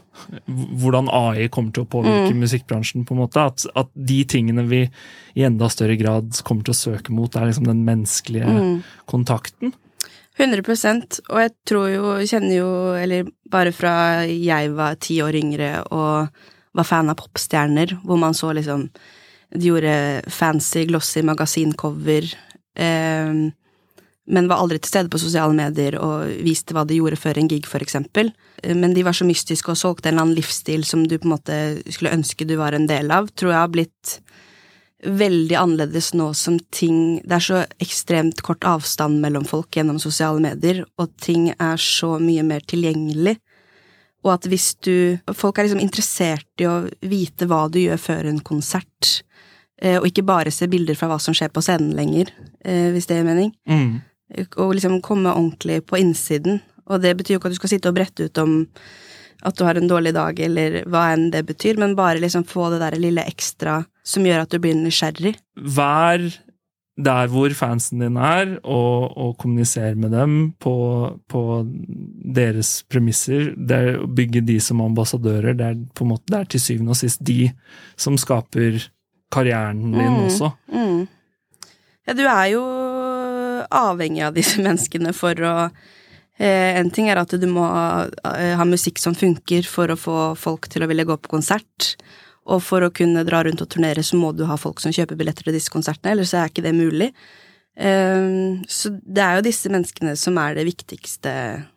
hvordan 0.79 1.09
AI 1.11 1.49
kommer 1.51 1.75
til 1.75 1.83
å 1.83 1.91
påvirke 1.91 2.31
mm. 2.31 2.43
musikkbransjen. 2.45 3.07
på 3.07 3.17
en 3.17 3.23
måte, 3.25 3.43
at, 3.51 3.65
at, 3.75 3.91
de 3.95 4.21
tingene 4.31 4.63
vi 4.71 4.85
i 5.35 5.47
enda 5.47 5.71
større 5.73 5.97
grad 5.99 6.31
kommer 6.47 6.67
til 6.67 6.77
å 6.77 6.79
søke 6.79 7.15
mot, 7.15 7.35
er 7.35 7.51
liksom 7.51 7.67
den 7.67 7.83
menneskelige 7.87 8.47
mm. 8.47 8.77
kontakten. 9.11 9.75
100% 10.39 11.21
og 11.29 11.41
jeg 11.43 11.53
tror 11.67 11.89
jo, 11.91 12.15
kjenner 12.23 12.55
jo, 12.61 12.71
eller 12.95 13.29
bare 13.51 13.73
fra 13.75 13.93
jeg 14.29 14.73
var 14.77 14.99
ti 15.03 15.19
år 15.25 15.39
yngre 15.41 15.73
og 15.91 16.29
var 16.79 16.87
fan 16.87 17.11
av 17.11 17.19
popstjerner, 17.19 17.97
hvor 18.05 18.21
man 18.21 18.37
så 18.37 18.53
liksom 18.55 18.89
De 19.49 19.65
gjorde 19.65 20.23
fancy, 20.29 20.83
glossy 20.85 21.23
magasincover. 21.25 22.27
Eh, 22.77 23.31
men 24.29 24.49
var 24.49 24.61
aldri 24.61 24.77
til 24.77 24.91
stede 24.91 25.09
på 25.09 25.21
sosiale 25.21 25.57
medier 25.57 25.97
og 25.97 26.29
viste 26.45 26.75
hva 26.77 26.85
de 26.85 26.99
gjorde 26.99 27.17
før 27.17 27.41
en 27.41 27.49
gig, 27.49 27.65
for 27.65 27.81
eksempel. 27.81 28.29
Men 28.63 28.93
de 28.93 29.07
var 29.07 29.17
så 29.17 29.25
mystiske 29.25 29.73
og 29.73 29.81
solgte 29.81 30.11
en 30.11 30.19
eller 30.19 30.27
annen 30.27 30.37
livsstil 30.37 30.85
som 30.85 31.07
du 31.09 31.17
på 31.17 31.31
en 31.31 31.33
måte 31.33 31.57
skulle 31.89 32.13
ønske 32.13 32.45
du 32.45 32.59
var 32.61 32.77
en 32.77 32.85
del 32.91 33.09
av, 33.15 33.31
tror 33.33 33.55
jeg 33.55 33.63
har 33.63 33.73
blitt 33.73 34.19
veldig 35.05 35.55
annerledes 35.55 36.11
nå 36.19 36.33
som 36.35 36.57
ting 36.75 37.21
Det 37.23 37.37
er 37.37 37.45
så 37.45 37.59
ekstremt 37.79 38.41
kort 38.43 38.65
avstand 38.67 39.21
mellom 39.23 39.45
folk 39.47 39.77
gjennom 39.77 40.01
sosiale 40.03 40.43
medier, 40.43 40.83
og 40.99 41.13
ting 41.23 41.53
er 41.53 41.79
så 41.79 42.17
mye 42.23 42.43
mer 42.47 42.67
tilgjengelig. 42.67 43.37
Og 44.27 44.33
at 44.35 44.49
hvis 44.51 44.73
du 44.83 45.19
Folk 45.39 45.59
er 45.59 45.69
liksom 45.69 45.85
interessert 45.85 46.49
i 46.59 46.67
å 46.67 46.81
vite 47.07 47.47
hva 47.47 47.69
du 47.71 47.79
gjør 47.79 48.03
før 48.03 48.33
en 48.33 48.43
konsert, 48.43 49.23
eh, 49.81 50.01
og 50.01 50.11
ikke 50.11 50.27
bare 50.27 50.51
se 50.51 50.67
bilder 50.67 50.99
fra 50.99 51.13
hva 51.13 51.21
som 51.23 51.37
skjer 51.37 51.55
på 51.55 51.63
scenen 51.63 51.95
lenger, 51.95 52.35
eh, 52.65 52.91
hvis 52.91 53.07
det 53.07 53.21
gir 53.21 53.29
mening. 53.29 53.55
Mm 53.69 54.01
og 54.37 54.75
liksom 54.77 55.01
komme 55.05 55.33
ordentlig 55.33 55.83
på 55.89 55.99
innsiden. 56.01 56.61
Og 56.89 57.03
det 57.03 57.15
betyr 57.17 57.37
jo 57.37 57.41
ikke 57.41 57.51
at 57.51 57.57
du 57.57 57.61
skal 57.61 57.73
sitte 57.75 57.91
og 57.91 57.97
brette 57.97 58.29
ut 58.29 58.41
om 58.43 58.59
at 59.47 59.55
du 59.55 59.63
har 59.65 59.79
en 59.79 59.89
dårlig 59.89 60.13
dag, 60.17 60.39
eller 60.41 60.83
hva 60.91 61.13
enn 61.15 61.29
det 61.31 61.45
betyr, 61.47 61.79
men 61.79 61.97
bare 61.99 62.19
liksom 62.19 62.47
få 62.49 62.73
det 62.73 62.81
der 62.83 62.99
lille 62.99 63.23
ekstra 63.29 63.85
som 64.09 64.27
gjør 64.27 64.45
at 64.45 64.53
du 64.53 64.61
blir 64.63 64.77
nysgjerrig. 64.79 65.37
Vær 65.57 66.25
der 66.99 67.31
hvor 67.31 67.53
fansen 67.55 68.03
din 68.03 68.17
er, 68.19 68.57
og, 68.67 69.13
og 69.17 69.37
kommuniser 69.39 69.95
med 69.95 70.11
dem 70.17 70.33
på, 70.59 70.75
på, 71.31 71.43
deres 72.39 72.83
premisser. 72.91 73.53
Det 73.55 73.81
å 74.01 74.09
bygge 74.11 74.43
de 74.49 74.59
som 74.63 74.83
ambassadører. 74.83 75.55
Det 75.59 75.69
er 75.69 75.77
på 75.95 76.05
en 76.05 76.13
måte, 76.15 76.27
det 76.33 76.41
er 76.41 76.51
til 76.55 76.65
syvende 76.65 76.97
og 76.97 76.99
sist 76.99 77.23
de 77.25 77.53
som 77.99 78.19
skaper 78.19 78.83
karrieren 79.35 79.93
din 79.93 80.17
mm, 80.17 80.25
også. 80.27 80.51
Mm. 80.73 81.07
Ja, 82.09 82.17
du 82.19 82.25
er 82.25 82.45
jo 82.57 82.65
avhengig 83.79 84.27
av 84.27 84.35
disse 84.35 84.59
menneskene 84.67 85.15
for 85.15 85.39
å 85.45 85.55
eh, 85.69 86.75
En 86.81 86.91
ting 86.95 87.13
er 87.13 87.21
at 87.23 87.31
du 87.31 87.47
må 87.51 87.67
ha, 87.69 88.09
ha 88.59 88.67
musikk 88.67 88.99
som 88.99 89.15
funker 89.15 89.69
for 89.71 89.93
å 89.93 89.99
få 89.99 90.19
folk 90.39 90.67
til 90.73 90.83
å 90.83 90.91
ville 90.91 91.07
gå 91.07 91.19
på 91.21 91.37
konsert. 91.39 91.95
Og 92.49 92.63
for 92.65 92.85
å 92.85 92.93
kunne 92.95 93.27
dra 93.29 93.43
rundt 93.45 93.61
og 93.65 93.69
turnere, 93.73 94.05
så 94.05 94.17
må 94.17 94.33
du 94.33 94.47
ha 94.49 94.57
folk 94.61 94.81
som 94.81 94.95
kjøper 94.95 95.19
billetter 95.21 95.47
til 95.47 95.57
disse 95.57 95.73
konsertene, 95.73 96.15
ellers 96.15 96.33
er 96.33 96.49
ikke 96.49 96.65
det 96.65 96.75
mulig. 96.77 97.11
Eh, 97.77 98.29
så 98.69 98.93
det 99.05 99.25
er 99.25 99.39
jo 99.39 99.47
disse 99.47 99.73
menneskene 99.73 100.17
som 100.19 100.39
er 100.43 100.57
det 100.59 100.65
viktigste 100.67 101.33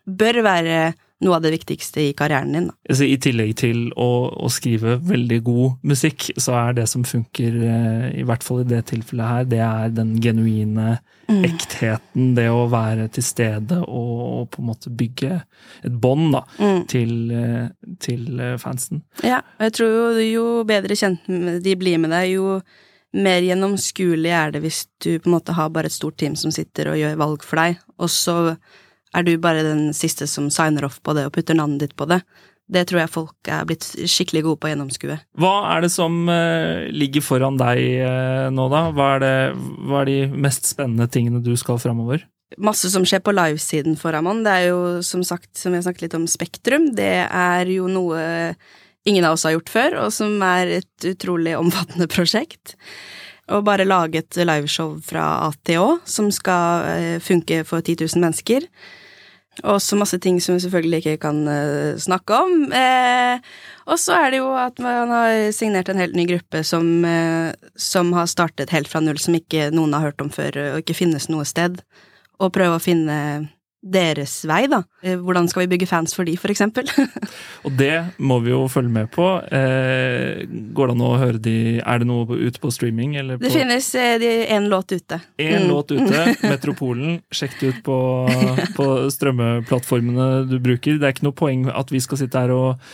Bør 0.10 0.40
være 0.48 0.78
noe 1.22 1.38
av 1.38 1.44
det 1.46 1.54
viktigste 1.54 2.02
i 2.02 2.14
karrieren 2.18 2.54
din. 2.56 2.68
Altså, 2.90 3.06
I 3.06 3.18
tillegg 3.22 3.54
til 3.62 3.84
å, 3.94 4.10
å, 4.34 4.50
skrive 4.52 4.98
veldig 5.06 5.40
god 5.46 5.88
musikk, 5.92 6.30
så 6.42 6.56
er 6.60 6.78
det 6.82 6.88
som 6.90 7.06
funker, 7.08 7.58
eh, 7.68 8.06
i 8.22 8.26
hvert 8.28 8.46
fall 8.46 8.64
i 8.64 8.70
det 8.72 8.84
tilfellet 8.92 9.32
her, 9.32 9.50
det 9.52 9.62
er 9.66 9.96
den 9.96 10.16
genuine 10.24 10.98
mm. 11.30 11.42
ektheten. 11.48 12.34
Det 12.38 12.48
å 12.52 12.68
være 12.72 13.08
til 13.16 13.26
stede 13.26 13.80
og, 13.86 14.14
og 14.26 14.46
på 14.54 14.64
en 14.64 14.70
måte 14.72 14.94
bygge 15.02 15.42
et 15.86 15.98
bånd 16.04 16.36
mm. 16.36 16.86
til, 16.92 17.16
eh, 17.38 17.96
til, 18.04 18.30
eh, 18.40 18.58
fansen. 18.62 19.04
Ja, 19.26 19.44
og 19.60 19.68
jeg 19.70 19.78
tror 19.80 19.98
jo, 19.98 20.30
jo 20.30 20.46
bedre 20.68 20.98
kjent 20.98 21.28
de 21.62 21.76
blir 21.80 22.02
med 22.02 22.14
deg, 22.16 22.36
jo 22.38 22.62
mer 23.12 23.44
gjennomskuelig 23.44 24.32
er 24.32 24.54
det 24.54 24.62
hvis 24.64 24.86
du 25.04 25.18
på 25.20 25.28
en 25.28 25.36
måte 25.36 25.56
har 25.58 25.72
bare 25.74 25.90
et 25.92 25.96
stort 25.96 26.16
team 26.22 26.38
som 26.40 26.54
sitter 26.54 26.94
og 26.94 27.00
gjør 27.00 27.20
valg 27.20 27.44
for 27.44 27.60
deg, 27.60 27.82
og 28.00 28.12
så 28.12 28.38
er 29.16 29.28
du 29.28 29.34
bare 29.42 29.66
den 29.66 29.92
siste 29.98 30.28
som 30.30 30.50
signer 30.54 30.88
off 30.88 31.02
på 31.04 31.16
det 31.18 31.28
og 31.28 31.36
putter 31.36 31.58
navnet 31.58 31.84
ditt 31.84 31.96
på 32.00 32.08
det. 32.10 32.22
Det 32.72 32.86
tror 32.88 33.02
jeg 33.02 33.12
folk 33.12 33.50
er 33.52 33.66
blitt 33.68 33.84
skikkelig 33.84 34.46
gode 34.46 34.62
på 34.62 34.70
å 34.70 34.72
gjennomskue. 34.72 35.18
Hva 35.42 35.56
er 35.74 35.84
det 35.84 35.92
som 35.92 36.22
uh, 36.32 36.88
ligger 36.94 37.24
foran 37.26 37.58
deg 37.60 37.82
uh, 38.00 38.48
nå, 38.54 38.68
da? 38.72 38.86
Hva 38.96 39.08
er, 39.18 39.24
det, 39.24 39.34
hva 39.90 40.04
er, 40.04 40.12
de 40.12 40.44
mest 40.46 40.70
spennende 40.70 41.10
tingene 41.12 41.44
du 41.44 41.52
skal 41.60 41.82
framover? 41.84 42.24
Masse 42.60 42.92
som 42.92 43.04
skjer 43.08 43.24
på 43.24 43.34
livesiden 43.36 43.98
for 44.00 44.16
Amon. 44.16 44.44
Det 44.46 44.54
er 44.54 44.70
jo 44.70 44.80
som 45.08 45.24
sagt, 45.28 45.52
som 45.60 45.72
vi 45.72 45.82
har 45.82 45.86
snakket 45.88 46.08
litt 46.08 46.16
om, 46.20 46.30
Spektrum. 46.32 46.90
Det 46.96 47.26
er 47.28 47.72
jo 47.72 47.92
noe 47.92 48.24
ingen 49.08 49.26
av 49.26 49.36
oss 49.36 49.46
har 49.48 49.56
gjort 49.56 49.72
før, 49.72 49.98
og 50.06 50.14
som 50.14 50.36
er 50.46 50.78
et 50.80 51.10
utrolig 51.12 51.58
omfattende 51.58 52.08
prosjekt. 52.16 52.76
og 53.52 53.66
bare 53.68 53.84
lage 53.84 54.22
et 54.22 54.38
liveshow 54.38 54.94
fra 55.04 55.50
ATÅ 55.50 56.00
som 56.08 56.30
skal 56.32 56.86
eh, 56.88 57.18
funke 57.20 57.66
for 57.68 57.82
10 57.82 58.06
000 58.06 58.22
mennesker. 58.24 58.68
Og 59.68 59.82
så 59.84 59.98
masse 60.00 60.18
ting 60.22 60.40
som 60.42 60.56
vi 60.56 60.64
selvfølgelig 60.64 61.02
ikke 61.02 61.22
kan 61.28 61.42
uh, 61.46 62.00
snakke 62.02 62.38
om. 62.38 62.72
Eh, 62.74 63.42
og 63.92 64.00
så 64.02 64.18
er 64.18 64.34
det 64.34 64.42
jo 64.42 64.52
at 64.58 64.80
man 64.82 65.12
har 65.14 65.52
signert 65.56 65.92
en 65.92 66.02
helt 66.02 66.16
ny 66.18 66.26
gruppe 66.30 66.64
som, 66.66 66.88
eh, 67.06 67.52
som 67.76 68.14
har 68.16 68.30
startet 68.32 68.74
helt 68.74 68.90
fra 68.90 69.02
null, 69.04 69.20
som 69.22 69.38
ikke 69.38 69.70
noen 69.76 69.94
har 69.98 70.10
hørt 70.10 70.24
om 70.24 70.32
før, 70.34 70.58
og 70.72 70.84
ikke 70.84 70.98
finnes 70.98 71.30
noe 71.30 71.46
sted. 71.50 71.82
Og 72.42 72.54
prøve 72.56 72.80
å 72.80 72.84
finne 72.84 73.18
deres 73.82 74.44
vei, 74.46 74.68
da. 74.70 74.84
Eh, 75.02 75.16
Hvordan 75.18 75.48
skal 75.50 75.64
vi 75.64 75.72
bygge 75.74 75.88
fans 75.90 76.14
for 76.14 76.24
de, 76.28 76.36
for 76.38 76.52
eksempel? 76.54 76.86
Og 77.66 77.72
det 77.80 78.14
må 78.22 78.38
vi 78.46 78.52
jo 78.54 78.68
følge 78.70 78.92
med 78.94 79.10
på. 79.14 79.26
Eh, 79.50 80.44
går 80.78 80.92
det 80.92 80.96
an 80.98 81.02
å 81.08 81.12
høre 81.18 81.42
de 81.42 81.56
Er 81.82 82.04
det 82.04 82.08
noe 82.10 82.38
ute 82.38 82.62
på 82.62 82.70
streaming? 82.74 83.16
Eller 83.18 83.40
på 83.40 83.48
Det 83.48 83.54
finnes 83.56 83.88
én 83.98 84.70
låt 84.70 84.92
ute. 84.94 85.22
Én 85.42 85.62
Mm. 85.64 85.70
låt 85.72 85.92
ute, 85.92 86.36
Metropolen. 86.52 87.20
Sjekk 87.34 87.58
det 87.60 87.72
ut 87.74 87.82
på, 87.86 87.98
på 88.78 88.86
strømmeplattformene 89.14 90.30
du 90.50 90.60
bruker. 90.62 91.00
Det 91.02 91.08
er 91.10 91.16
ikke 91.16 91.28
noe 91.30 91.38
poeng 91.42 91.66
at 91.74 91.92
vi 91.92 92.00
skal 92.04 92.22
sitte 92.22 92.40
her 92.46 92.54
og, 92.56 92.92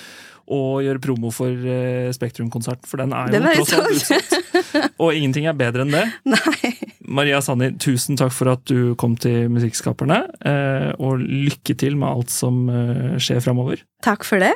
og 0.47 0.79
gjøre 0.85 1.01
promo 1.03 1.31
for 1.35 1.51
eh, 1.51 2.07
Spektrum-konserten, 2.15 2.87
for 2.87 3.03
den 3.03 3.11
er 3.11 3.27
jo 3.27 3.35
Den 3.35 3.47
er 3.51 3.59
tross 3.59 3.73
alt 3.75 3.91
utsatt. 3.91 4.93
Og 5.03 5.11
ingenting 5.13 5.45
er 5.51 5.55
bedre 5.59 5.83
enn 5.83 5.91
det. 5.93 6.05
Nei. 6.31 6.71
Maria 7.07 7.39
Sanni, 7.43 7.71
tusen 7.79 8.19
takk 8.19 8.33
for 8.35 8.51
at 8.51 8.63
du 8.67 8.93
kom 8.99 9.15
til 9.19 9.47
Musikkskaperne, 9.53 10.19
eh, 10.47 10.89
og 10.99 11.23
lykke 11.23 11.75
til 11.79 11.97
med 11.99 12.09
alt 12.09 12.33
som 12.33 12.65
eh, 12.69 13.17
skjer 13.21 13.43
framover. 13.43 13.83
Takk 14.05 14.27
for 14.27 14.43
det. 14.43 14.53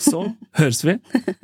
Så 0.00 0.24
høres 0.56 0.80
vi. 0.86 0.96